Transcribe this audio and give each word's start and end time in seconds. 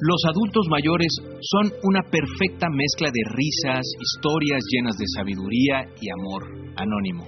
Los 0.00 0.22
adultos 0.30 0.66
mayores 0.70 1.10
son 1.42 1.72
una 1.82 2.02
perfecta 2.08 2.68
mezcla 2.70 3.10
de 3.10 3.22
risas, 3.34 3.82
historias 3.98 4.62
llenas 4.70 4.96
de 4.96 5.04
sabiduría 5.16 5.90
y 6.00 6.06
amor. 6.14 6.46
Anónimo. 6.76 7.26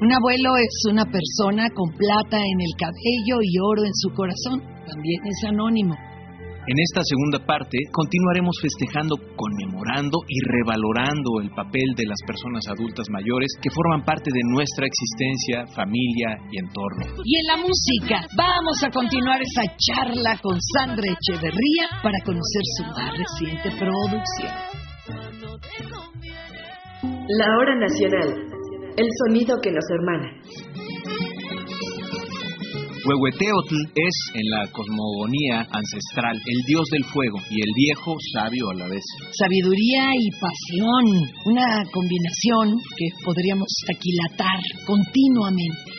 Un 0.00 0.12
abuelo 0.12 0.56
es 0.58 0.84
una 0.92 1.04
persona 1.04 1.64
con 1.74 1.88
plata 1.96 2.36
en 2.36 2.60
el 2.60 2.72
cabello 2.78 3.40
y 3.42 3.58
oro 3.58 3.84
en 3.84 3.94
su 3.94 4.10
corazón. 4.14 4.60
También 4.86 5.20
es 5.24 5.48
anónimo. 5.48 5.96
En 6.68 6.76
esta 6.76 7.00
segunda 7.00 7.40
parte 7.48 7.78
continuaremos 7.90 8.52
festejando, 8.60 9.16
conmemorando 9.40 10.20
y 10.28 10.36
revalorando 10.52 11.40
el 11.40 11.48
papel 11.56 11.96
de 11.96 12.04
las 12.04 12.20
personas 12.28 12.60
adultas 12.68 13.08
mayores 13.08 13.48
que 13.56 13.72
forman 13.72 14.04
parte 14.04 14.28
de 14.28 14.44
nuestra 14.52 14.84
existencia, 14.84 15.64
familia 15.72 16.36
y 16.52 16.60
entorno. 16.60 17.24
Y 17.24 17.40
en 17.40 17.46
la 17.48 17.56
música 17.56 18.20
vamos 18.36 18.84
a 18.84 18.90
continuar 18.92 19.40
esa 19.40 19.64
charla 19.80 20.36
con 20.44 20.60
Sandra 20.60 21.08
Echeverría 21.08 21.88
para 22.02 22.20
conocer 22.20 22.64
su 22.76 22.84
más 22.84 23.16
reciente 23.16 23.72
producción. 23.72 24.52
La 27.32 27.48
hora 27.56 27.80
nacional, 27.80 28.44
el 28.92 29.08
sonido 29.24 29.56
que 29.62 29.72
nos 29.72 29.88
hermana. 29.88 30.36
Huehueteotl 33.08 33.76
es, 33.94 34.16
en 34.34 34.44
la 34.50 34.68
cosmogonía 34.70 35.60
ancestral, 35.72 36.36
el 36.36 36.60
dios 36.66 36.84
del 36.92 37.04
fuego 37.04 37.38
y 37.48 37.56
el 37.56 37.72
viejo 37.74 38.14
sabio 38.34 38.68
a 38.68 38.74
la 38.74 38.86
vez. 38.86 39.02
Sabiduría 39.32 40.12
y 40.12 40.28
pasión, 40.36 41.04
una 41.46 41.84
combinación 41.90 42.76
que 42.98 43.06
podríamos 43.24 43.68
aquilatar 43.88 44.60
continuamente. 44.84 45.97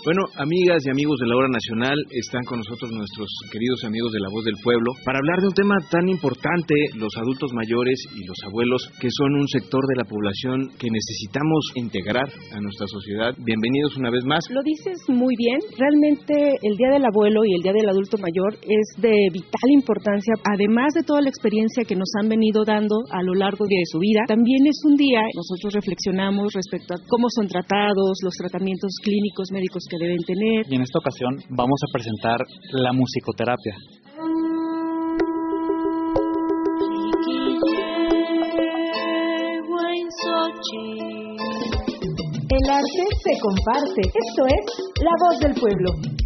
Bueno, 0.00 0.24
amigas 0.40 0.80
y 0.86 0.88
amigos 0.88 1.20
de 1.20 1.28
la 1.28 1.36
Hora 1.36 1.52
Nacional, 1.52 1.92
están 2.08 2.40
con 2.48 2.56
nosotros 2.56 2.88
nuestros 2.88 3.28
queridos 3.52 3.84
amigos 3.84 4.08
de 4.16 4.24
La 4.24 4.32
Voz 4.32 4.48
del 4.48 4.56
Pueblo 4.64 4.96
para 5.04 5.20
hablar 5.20 5.44
de 5.44 5.48
un 5.52 5.52
tema 5.52 5.76
tan 5.92 6.08
importante, 6.08 6.72
los 6.96 7.12
adultos 7.20 7.52
mayores 7.52 8.00
y 8.16 8.24
los 8.24 8.40
abuelos, 8.48 8.80
que 8.96 9.12
son 9.12 9.36
un 9.36 9.44
sector 9.44 9.84
de 9.84 10.00
la 10.00 10.08
población 10.08 10.72
que 10.80 10.88
necesitamos 10.88 11.60
integrar 11.76 12.24
a 12.32 12.58
nuestra 12.64 12.88
sociedad. 12.88 13.36
Bienvenidos 13.44 14.00
una 14.00 14.08
vez 14.08 14.24
más. 14.24 14.40
Lo 14.48 14.64
dices 14.64 15.04
muy 15.12 15.36
bien, 15.36 15.60
realmente 15.76 16.56
el 16.64 16.80
Día 16.80 16.96
del 16.96 17.04
Abuelo 17.04 17.44
y 17.44 17.52
el 17.52 17.60
Día 17.60 17.76
del 17.76 17.92
Adulto 17.92 18.16
Mayor 18.16 18.56
es 18.56 18.86
de 19.04 19.12
vital 19.28 19.68
importancia, 19.68 20.32
además 20.48 20.96
de 20.96 21.04
toda 21.04 21.20
la 21.20 21.28
experiencia 21.28 21.84
que 21.84 22.00
nos 22.00 22.08
han 22.16 22.32
venido 22.32 22.64
dando 22.64 23.04
a 23.12 23.20
lo 23.20 23.36
largo 23.36 23.68
de 23.68 23.84
su 23.84 24.00
vida, 24.00 24.24
también 24.24 24.64
es 24.64 24.80
un 24.88 24.96
día, 24.96 25.20
nosotros 25.36 25.76
reflexionamos 25.76 26.56
respecto 26.56 26.96
a 26.96 27.02
cómo 27.04 27.28
son 27.28 27.52
tratados, 27.52 28.16
los 28.24 28.32
tratamientos 28.40 28.96
clínicos, 29.04 29.52
médicos 29.52 29.89
que 29.90 29.98
deben 29.98 30.22
tener. 30.24 30.64
Y 30.70 30.76
en 30.76 30.82
esta 30.82 30.98
ocasión 30.98 31.36
vamos 31.50 31.80
a 31.82 31.92
presentar 31.92 32.38
la 32.72 32.92
musicoterapia. 32.92 33.74
El 42.50 42.70
arte 42.70 43.04
se 43.24 43.32
comparte. 43.40 44.02
Esto 44.02 44.46
es 44.46 44.64
La 45.02 45.14
Voz 45.24 45.40
del 45.40 45.54
Pueblo. 45.54 46.19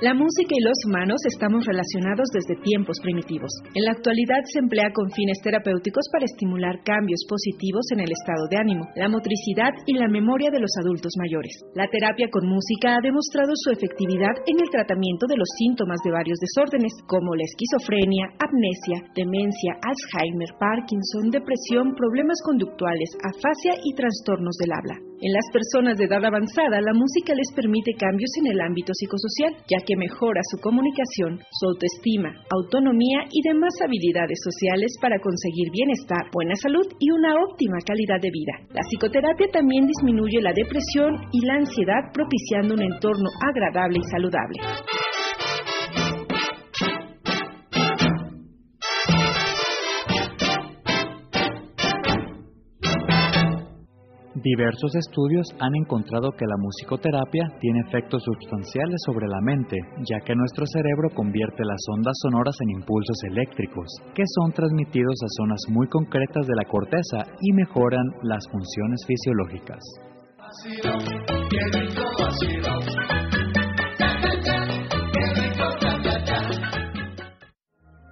La 0.00 0.16
música 0.16 0.56
y 0.56 0.64
los 0.64 0.80
humanos 0.88 1.20
estamos 1.28 1.60
relacionados 1.68 2.24
desde 2.32 2.56
tiempos 2.64 2.96
primitivos. 3.04 3.52
En 3.76 3.84
la 3.84 3.92
actualidad 3.92 4.40
se 4.48 4.64
emplea 4.64 4.88
con 4.96 5.12
fines 5.12 5.36
terapéuticos 5.44 6.08
para 6.08 6.24
estimular 6.24 6.80
cambios 6.88 7.20
positivos 7.28 7.84
en 7.92 8.00
el 8.00 8.08
estado 8.08 8.48
de 8.48 8.56
ánimo, 8.56 8.88
la 8.96 9.12
motricidad 9.12 9.76
y 9.84 10.00
la 10.00 10.08
memoria 10.08 10.48
de 10.48 10.64
los 10.64 10.72
adultos 10.80 11.12
mayores. 11.20 11.52
La 11.76 11.84
terapia 11.92 12.32
con 12.32 12.48
música 12.48 12.96
ha 12.96 13.04
demostrado 13.04 13.52
su 13.52 13.76
efectividad 13.76 14.40
en 14.48 14.56
el 14.64 14.72
tratamiento 14.72 15.28
de 15.28 15.36
los 15.36 15.52
síntomas 15.60 16.00
de 16.00 16.16
varios 16.16 16.40
desórdenes, 16.40 16.96
como 17.04 17.36
la 17.36 17.44
esquizofrenia, 17.44 18.24
amnesia, 18.40 19.04
demencia, 19.12 19.76
Alzheimer, 19.84 20.48
Parkinson, 20.56 21.28
depresión, 21.28 21.92
problemas 21.92 22.40
conductuales, 22.40 23.20
afasia 23.20 23.76
y 23.84 23.92
trastornos 23.92 24.56
del 24.56 24.72
habla. 24.72 25.10
En 25.20 25.36
las 25.36 25.44
personas 25.52 25.98
de 25.98 26.08
edad 26.08 26.24
avanzada, 26.24 26.80
la 26.80 26.96
música 26.96 27.36
les 27.36 27.52
permite 27.52 27.92
cambios 27.92 28.32
en 28.40 28.56
el 28.56 28.60
ámbito 28.64 28.96
psicosocial, 28.96 29.52
ya 29.68 29.76
que 29.84 29.89
mejora 29.96 30.40
su 30.50 30.58
comunicación, 30.60 31.40
su 31.50 31.66
autoestima, 31.66 32.30
autonomía 32.50 33.26
y 33.30 33.42
demás 33.46 33.74
habilidades 33.82 34.38
sociales 34.42 34.96
para 35.00 35.18
conseguir 35.18 35.70
bienestar, 35.70 36.30
buena 36.32 36.54
salud 36.56 36.86
y 36.98 37.10
una 37.10 37.34
óptima 37.42 37.78
calidad 37.84 38.20
de 38.20 38.30
vida. 38.30 38.54
La 38.72 38.82
psicoterapia 38.82 39.48
también 39.52 39.86
disminuye 39.86 40.40
la 40.40 40.52
depresión 40.52 41.16
y 41.32 41.44
la 41.46 41.54
ansiedad, 41.54 42.12
propiciando 42.12 42.74
un 42.74 42.82
entorno 42.82 43.28
agradable 43.42 43.98
y 43.98 44.10
saludable. 44.10 45.09
Diversos 54.42 54.94
estudios 54.96 55.46
han 55.60 55.74
encontrado 55.76 56.32
que 56.32 56.46
la 56.46 56.56
musicoterapia 56.56 57.52
tiene 57.60 57.80
efectos 57.86 58.22
sustanciales 58.24 58.96
sobre 59.04 59.28
la 59.28 59.38
mente, 59.42 59.76
ya 60.08 60.18
que 60.24 60.34
nuestro 60.34 60.64
cerebro 60.64 61.10
convierte 61.14 61.62
las 61.62 61.84
ondas 61.92 62.16
sonoras 62.22 62.56
en 62.62 62.70
impulsos 62.80 63.22
eléctricos, 63.28 63.84
que 64.14 64.22
son 64.34 64.52
transmitidos 64.52 65.16
a 65.22 65.28
zonas 65.36 65.60
muy 65.68 65.86
concretas 65.88 66.46
de 66.46 66.56
la 66.56 66.64
corteza 66.64 67.18
y 67.38 67.52
mejoran 67.52 68.06
las 68.22 68.42
funciones 68.50 69.04
fisiológicas. 69.06 69.84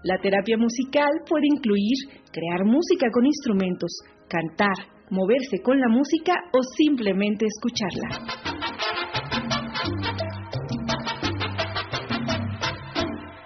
La 0.05 0.19
terapia 0.21 0.59
musical 0.59 1.09
puede 1.27 1.47
incluir 1.47 1.97
crear 2.31 2.67
música 2.67 3.07
con 3.11 3.25
instrumentos, 3.25 3.91
cantar, 4.29 4.98
moverse 5.11 5.63
con 5.63 5.79
la 5.79 5.89
música 5.89 6.35
o 6.53 6.63
simplemente 6.77 7.47
escucharla. 7.47 8.09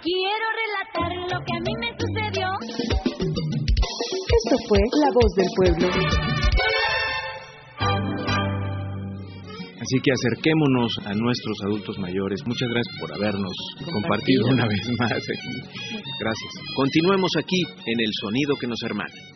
Quiero 0.03 0.47
relatar 0.63 1.11
lo 1.31 1.39
que 1.45 1.53
a 1.57 1.61
mí 1.61 1.75
me 1.79 1.91
sucedió. 1.99 2.49
Esto 4.45 4.57
fue 4.69 4.79
La 5.01 5.11
Voz 5.15 5.33
del 5.37 5.49
Pueblo. 5.57 5.89
Así 9.81 9.99
que 10.01 10.13
acerquémonos 10.13 10.93
a 11.05 11.13
nuestros 11.15 11.59
adultos 11.67 11.99
mayores. 11.99 12.41
Muchas 12.47 12.69
gracias 12.69 12.97
por 13.01 13.13
habernos 13.13 13.53
compartido 13.93 14.47
una 14.47 14.67
vez 14.67 14.81
más 14.99 15.13
aquí. 15.13 15.55
Gracias. 16.21 16.53
Continuemos 16.77 17.31
aquí 17.37 17.63
en 17.87 18.01
el 18.01 18.11
sonido 18.21 18.55
que 18.61 18.69
nos 18.69 18.83
hermana. 18.85 19.32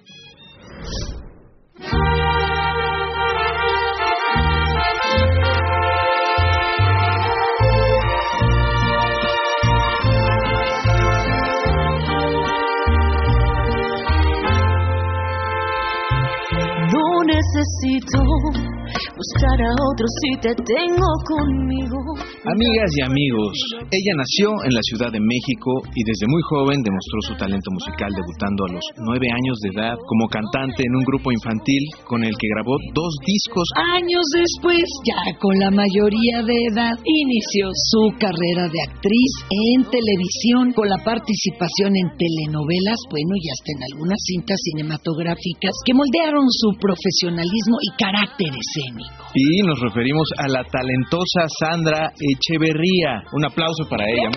Buscar 19.56 19.72
a 19.72 19.74
otro 19.92 20.06
si 20.20 20.30
te 20.40 20.52
tengo 20.54 21.08
conmigo. 21.24 21.96
Amigas 22.44 22.90
y 22.96 23.02
amigos, 23.02 23.54
ella 23.90 24.12
nació 24.16 24.52
en 24.64 24.72
la 24.74 24.82
Ciudad 24.82 25.10
de 25.12 25.20
México 25.20 25.82
y 25.94 26.02
desde 26.04 26.26
muy 26.28 26.42
joven 26.48 26.82
demostró 26.82 27.18
su 27.22 27.34
talento 27.36 27.70
musical 27.72 28.10
debutando 28.12 28.64
a 28.66 28.72
los 28.76 28.84
nueve 29.08 29.26
años 29.32 29.56
de 29.62 29.70
edad 29.74 29.96
como 30.06 30.28
cantante 30.28 30.84
en 30.84 30.94
un 30.94 31.04
grupo 31.04 31.32
infantil 31.32 31.82
con 32.04 32.22
el 32.22 32.32
que 32.36 32.48
grabó 32.54 32.76
dos 32.94 33.12
discos. 33.24 33.66
Años 33.96 34.24
después, 34.34 34.84
ya 35.04 35.20
con 35.40 35.54
la 35.58 35.70
mayoría 35.70 36.42
de 36.44 36.56
edad, 36.72 36.94
inició 37.04 37.70
su 37.72 38.12
carrera 38.18 38.68
de 38.68 38.80
actriz 38.92 39.32
en 39.50 39.88
televisión 39.88 40.72
con 40.72 40.88
la 40.88 41.00
participación 41.02 41.96
en 41.96 42.08
telenovelas, 42.14 43.00
bueno, 43.10 43.32
y 43.40 43.46
hasta 43.50 43.70
en 43.72 43.80
algunas 43.92 44.20
cintas 44.22 44.58
cinematográficas 44.62 45.74
que 45.84 45.94
moldearon 45.94 46.46
su 46.50 46.76
profesionalismo 46.78 47.76
y 47.82 47.90
carácter 47.96 48.52
escénico. 48.52 49.26
Y 49.34 49.45
nos 49.66 49.80
referimos 49.80 50.26
a 50.38 50.48
la 50.48 50.62
talentosa 50.64 51.46
Sandra 51.60 52.10
Echeverría. 52.16 53.22
Un 53.32 53.44
aplauso 53.44 53.86
para 53.88 54.04
ella. 54.04 54.30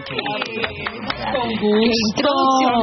Con 1.29 1.49
gusto. 1.61 2.29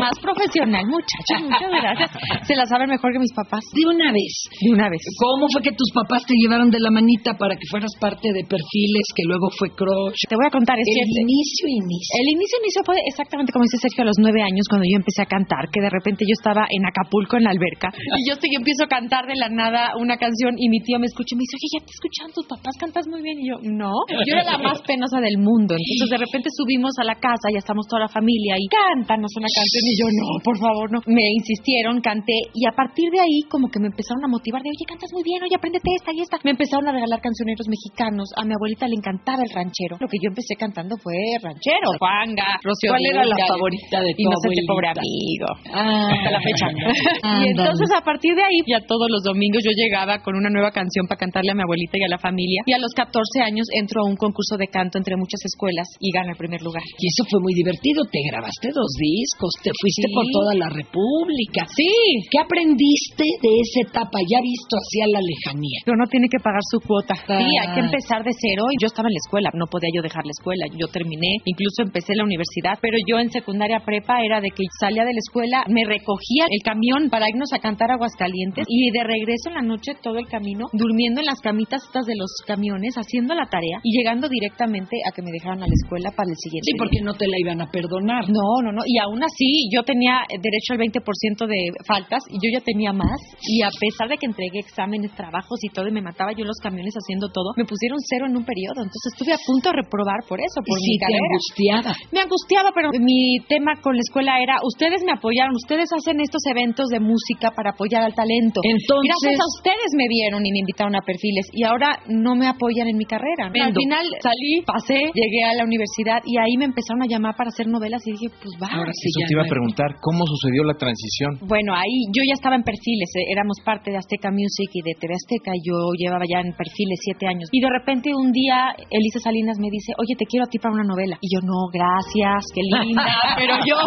más 0.00 0.16
profesional, 0.20 0.84
muchacha. 0.86 1.42
Muchas 1.42 1.70
gracias. 1.70 2.10
Se 2.46 2.54
la 2.54 2.66
saben 2.66 2.88
mejor 2.88 3.12
que 3.12 3.18
mis 3.18 3.32
papás. 3.32 3.64
De 3.74 3.84
una 3.86 4.12
vez. 4.12 4.32
De 4.60 4.70
una 4.72 4.88
vez. 4.88 5.02
¿Cómo 5.18 5.46
fue 5.52 5.62
que 5.62 5.72
tus 5.72 5.90
papás 5.92 6.24
te 6.26 6.34
llevaron 6.34 6.70
de 6.70 6.78
la 6.80 6.90
manita 6.90 7.34
para 7.38 7.54
que 7.56 7.66
fueras 7.70 7.90
parte 8.00 8.32
de 8.32 8.42
perfiles 8.44 9.06
que 9.14 9.24
luego 9.26 9.48
fue 9.58 9.70
crush? 9.70 10.26
Te 10.28 10.36
voy 10.36 10.46
a 10.46 10.52
contar, 10.52 10.78
es 10.78 10.86
El 10.86 11.22
inicio, 11.22 11.68
inicio. 11.68 12.12
El 12.22 12.28
inicio, 12.32 12.58
inicio 12.62 12.82
fue 12.84 12.96
exactamente 13.06 13.52
como 13.52 13.64
dice 13.64 13.78
Sergio 13.78 14.02
a 14.02 14.08
los 14.12 14.18
nueve 14.18 14.42
años 14.42 14.66
cuando 14.68 14.84
yo 14.84 14.96
empecé 14.96 15.22
a 15.22 15.28
cantar, 15.30 15.68
que 15.72 15.80
de 15.80 15.90
repente 15.90 16.24
yo 16.26 16.34
estaba 16.34 16.66
en 16.68 16.82
Acapulco 16.86 17.36
en 17.36 17.44
la 17.44 17.50
alberca 17.50 17.88
y 17.88 18.28
yo 18.28 18.34
estoy, 18.34 18.50
empiezo 18.54 18.84
a 18.84 18.88
cantar 18.88 19.26
de 19.26 19.36
la 19.36 19.48
nada 19.48 19.96
una 19.96 20.16
canción 20.16 20.54
y 20.56 20.68
mi 20.68 20.80
tío 20.80 20.98
me 20.98 21.06
escucha 21.06 21.34
y 21.34 21.36
me 21.36 21.44
dice, 21.44 21.56
oye, 21.56 21.68
ya 21.72 21.80
te 21.84 21.92
tus 22.32 22.46
papás, 22.48 22.72
cantas 22.80 23.04
muy 23.08 23.20
bien. 23.22 23.36
Y 23.38 23.48
yo, 23.48 23.56
no. 23.62 23.92
Yo 24.08 24.32
era 24.32 24.44
la 24.44 24.58
más 24.66 24.80
penosa 24.82 25.20
del 25.20 25.36
mundo. 25.38 25.76
Entonces 25.76 26.10
de 26.10 26.18
repente 26.18 26.48
subimos 26.56 26.92
a 26.98 27.04
la 27.04 27.14
casa, 27.16 27.52
ya 27.52 27.60
estamos 27.60 27.86
toda 27.86 28.08
la 28.08 28.12
familia 28.12 28.56
y 28.56 28.66
cántanos 28.72 29.30
una 29.36 29.48
canción. 29.52 29.82
Y 29.84 29.94
yo, 30.00 30.06
no, 30.08 30.28
por 30.42 30.56
favor, 30.58 30.86
no. 30.92 31.00
Me 31.06 31.24
insistieron, 31.36 32.00
canté 32.00 32.36
y 32.56 32.64
a 32.66 32.72
partir 32.72 33.10
de 33.12 33.20
ahí 33.20 33.38
como 33.52 33.68
que 33.68 33.78
me 33.78 33.88
empezaron 33.92 34.24
a 34.24 34.28
motivar 34.28 34.62
de, 34.64 34.70
oye, 34.72 34.84
cantas 34.88 35.12
muy 35.12 35.22
bien, 35.22 35.42
oye, 35.44 35.54
apréndete 35.56 35.88
esta 35.92 36.10
y 36.16 36.20
esta. 36.24 36.40
Me 36.42 36.56
empezaron 36.56 36.88
a 36.88 36.92
regalar 36.92 37.20
cancioneros 37.20 37.68
mexicanos. 37.68 38.32
A 38.40 38.44
mi 38.48 38.56
abuelita 38.56 38.88
le 38.88 38.96
encantaba 38.96 39.44
el 39.44 39.50
ranchero. 39.52 40.00
Lo 40.00 40.08
que 40.08 40.16
yo 40.16 40.32
empecé 40.32 40.56
cantando 40.56 40.96
fue 40.96 41.14
ranchero. 41.44 41.92
Juanga, 42.00 42.56
Rocío 42.64 42.96
¿Cuál 42.96 43.04
era 43.06 43.22
la 43.28 43.36
favorita 43.36 44.00
de 44.00 44.10
tu 44.16 44.22
Inocente 44.24 44.64
abuelita? 44.64 44.72
pobre 44.72 44.88
amigo. 44.96 45.48
Ah, 45.72 46.08
Hasta 46.16 46.30
la 46.32 46.40
fecha. 46.40 46.66
y 46.72 47.26
Ándale. 47.26 47.50
entonces 47.52 47.88
a 47.92 48.00
partir 48.00 48.32
de 48.34 48.42
ahí, 48.42 48.58
ya 48.66 48.80
todos 48.80 49.06
los 49.12 49.22
domingos 49.22 49.60
yo 49.62 49.70
llegaba 49.76 50.18
con 50.24 50.34
una 50.36 50.48
nueva 50.48 50.70
canción 50.72 51.04
para 51.06 51.18
cantarle 51.20 51.52
a 51.52 51.54
mi 51.54 51.62
abuelita 51.62 51.98
y 51.98 52.05
a 52.06 52.10
la 52.14 52.18
familia. 52.18 52.62
Y 52.66 52.72
a 52.72 52.78
los 52.78 52.92
14 52.94 53.42
años 53.42 53.66
entro 53.74 54.02
a 54.02 54.08
un 54.08 54.16
concurso 54.16 54.56
de 54.56 54.68
canto 54.68 54.98
entre 54.98 55.16
muchas 55.16 55.42
escuelas 55.44 55.86
y 56.00 56.10
gano 56.12 56.30
el 56.30 56.38
primer 56.38 56.62
lugar. 56.62 56.82
Y 56.98 57.06
eso 57.08 57.24
fue 57.28 57.40
muy 57.40 57.54
divertido. 57.54 58.02
Te 58.10 58.20
grabaste 58.30 58.68
dos 58.74 58.90
discos, 58.98 59.50
te 59.62 59.70
fuiste 59.74 60.06
Sí. 60.08 60.14
por 60.14 60.24
toda 60.32 60.54
la 60.54 60.68
República. 60.70 61.66
Sí, 61.74 61.90
¿Qué 62.30 62.38
aprendiste 62.38 63.24
de 63.24 63.50
esa 63.60 63.80
etapa 63.88 64.18
ya 64.28 64.40
visto 64.40 64.76
hacia 64.76 65.06
la 65.08 65.20
lejanía? 65.20 65.78
pero 65.84 65.96
no 65.96 66.06
tiene 66.06 66.28
que 66.28 66.38
pagar 66.42 66.60
su 66.70 66.80
cuota. 66.80 67.14
Ah. 67.28 67.38
Sí, 67.38 67.46
hay 67.60 67.74
que 67.74 67.80
empezar 67.80 68.22
de 68.24 68.32
cero. 68.34 68.64
Yo 68.80 68.86
estaba 68.86 69.08
en 69.08 69.14
la 69.14 69.22
escuela, 69.24 69.50
no 69.54 69.66
podía 69.66 69.90
yo 69.94 70.02
dejar 70.02 70.24
la 70.24 70.30
escuela. 70.34 70.66
Yo 70.78 70.86
terminé, 70.88 71.38
incluso 71.44 71.82
empecé 71.82 72.14
la 72.14 72.24
universidad, 72.24 72.78
pero 72.80 72.98
yo 73.06 73.18
en 73.18 73.30
secundaria 73.30 73.80
prepa 73.84 74.22
era 74.22 74.40
de 74.40 74.50
que 74.50 74.64
salía 74.80 75.04
de 75.04 75.12
la 75.12 75.18
escuela, 75.22 75.64
me 75.68 75.84
recogía 75.84 76.44
el 76.50 76.62
camión 76.62 77.08
para 77.10 77.28
irnos 77.28 77.52
a 77.52 77.58
cantar 77.58 77.90
a 77.90 77.94
Aguascalientes 77.94 78.64
y 78.68 78.90
de 78.90 79.02
regreso 79.04 79.48
en 79.48 79.54
la 79.54 79.62
noche 79.62 79.92
todo 80.02 80.18
el 80.18 80.26
camino, 80.28 80.66
durmiendo 80.72 81.20
en 81.20 81.26
las 81.26 81.40
camitas 81.40 81.82
de 82.04 82.16
los 82.16 82.28
camiones, 82.46 82.94
haciendo 82.96 83.34
la 83.34 83.46
tarea 83.48 83.80
y 83.82 83.96
llegando 83.96 84.28
directamente 84.28 84.96
a 85.08 85.12
que 85.14 85.22
me 85.22 85.30
dejaran 85.32 85.62
a 85.62 85.66
la 85.66 85.72
escuela 85.72 86.10
para 86.10 86.28
el 86.28 86.36
siguiente. 86.36 86.66
Sí, 86.68 86.72
día. 86.74 86.82
porque 86.82 87.00
no 87.00 87.14
te 87.14 87.26
la 87.26 87.38
iban 87.40 87.60
a 87.62 87.70
perdonar. 87.70 88.28
No, 88.28 88.60
no, 88.62 88.72
no. 88.72 88.82
Y 88.84 88.98
aún 88.98 89.22
así, 89.22 89.68
yo 89.72 89.82
tenía 89.82 90.20
derecho 90.28 90.74
al 90.74 90.80
20% 90.84 91.46
de 91.46 91.70
faltas 91.86 92.22
y 92.28 92.36
yo 92.42 92.48
ya 92.52 92.60
tenía 92.64 92.92
más. 92.92 93.16
Y 93.46 93.62
a 93.62 93.70
pesar 93.72 94.08
de 94.08 94.16
que 94.18 94.26
entregué 94.26 94.60
exámenes, 94.60 95.14
trabajos 95.16 95.58
y 95.62 95.68
todo, 95.72 95.86
y 95.88 95.92
me 95.92 96.02
mataba 96.02 96.32
yo 96.32 96.42
en 96.42 96.48
los 96.52 96.58
camiones 96.60 96.94
haciendo 96.94 97.28
todo, 97.30 97.52
me 97.56 97.64
pusieron 97.64 97.98
cero 98.02 98.26
en 98.28 98.36
un 98.36 98.44
periodo. 98.44 98.82
Entonces 98.82 99.12
estuve 99.14 99.32
a 99.32 99.40
punto 99.46 99.70
de 99.70 99.76
reprobar 99.86 100.20
por 100.28 100.40
eso, 100.40 100.58
por 100.66 100.76
mi 100.80 100.84
sí, 100.84 100.98
te 100.98 101.06
carrera. 101.06 101.26
angustiaba. 101.30 101.90
Me 102.12 102.20
angustiaba, 102.20 102.70
pero 102.74 102.90
mi 102.98 103.38
tema 103.48 103.78
con 103.80 103.94
la 103.94 104.02
escuela 104.02 104.40
era, 104.42 104.58
ustedes 104.64 105.02
me 105.04 105.12
apoyaron, 105.12 105.54
ustedes 105.54 105.88
hacen 105.92 106.20
estos 106.20 106.42
eventos 106.50 106.88
de 106.88 107.00
música 107.00 107.52
para 107.54 107.70
apoyar 107.70 108.02
al 108.02 108.14
talento. 108.14 108.60
Entonces- 108.64 109.12
Gracias 109.22 109.40
a 109.40 109.48
ustedes 109.60 109.90
me 109.94 110.08
vieron 110.08 110.40
y 110.44 110.50
me 110.50 110.60
invitaron 110.64 110.94
a 110.96 111.00
perfiles 111.04 111.46
y 111.52 111.62
ahora 111.64 111.75
no 112.08 112.34
me 112.34 112.46
apoyan 112.48 112.88
en 112.88 112.96
mi 112.96 113.04
carrera. 113.04 113.48
Al 113.52 113.74
final 113.74 114.04
salí, 114.22 114.62
pasé, 114.66 114.98
llegué 115.14 115.42
a 115.44 115.54
la 115.54 115.64
universidad 115.64 116.20
y 116.24 116.38
ahí 116.38 116.56
me 116.56 116.64
empezaron 116.66 117.02
a 117.02 117.06
llamar 117.06 117.34
para 117.36 117.48
hacer 117.48 117.66
novelas 117.68 118.02
y 118.06 118.12
dije, 118.12 118.28
pues 118.30 118.52
va. 118.60 118.68
Ahora 118.72 118.92
sí 118.92 119.08
Eso 119.08 119.26
te 119.26 119.32
iba 119.34 119.42
a 119.42 119.50
preguntar, 119.50 119.96
¿cómo 120.00 120.24
sucedió 120.26 120.64
la 120.64 120.74
transición? 120.74 121.38
Bueno, 121.46 121.74
ahí 121.74 122.08
yo 122.12 122.22
ya 122.26 122.34
estaba 122.34 122.56
en 122.56 122.62
perfiles, 122.62 123.10
eh, 123.16 123.30
éramos 123.32 123.56
parte 123.64 123.90
de 123.90 123.98
Azteca 123.98 124.30
Music 124.30 124.70
y 124.72 124.82
de 124.82 124.92
TV 124.98 125.14
Azteca, 125.14 125.52
yo 125.62 125.76
llevaba 125.98 126.24
ya 126.28 126.40
en 126.40 126.52
perfiles 126.56 126.98
siete 127.02 127.26
años. 127.26 127.48
Y 127.52 127.60
de 127.60 127.70
repente 127.70 128.10
un 128.14 128.32
día 128.32 128.74
Elisa 128.90 129.20
Salinas 129.20 129.58
me 129.58 129.68
dice, 129.70 129.92
oye, 129.98 130.14
te 130.16 130.26
quiero 130.26 130.44
a 130.44 130.50
ti 130.50 130.58
para 130.58 130.74
una 130.74 130.84
novela. 130.84 131.16
Y 131.20 131.28
yo, 131.32 131.40
no, 131.44 131.68
gracias, 131.72 132.40
qué 132.54 132.62
linda. 132.62 133.04
pero 133.40 133.54
yo, 133.66 133.78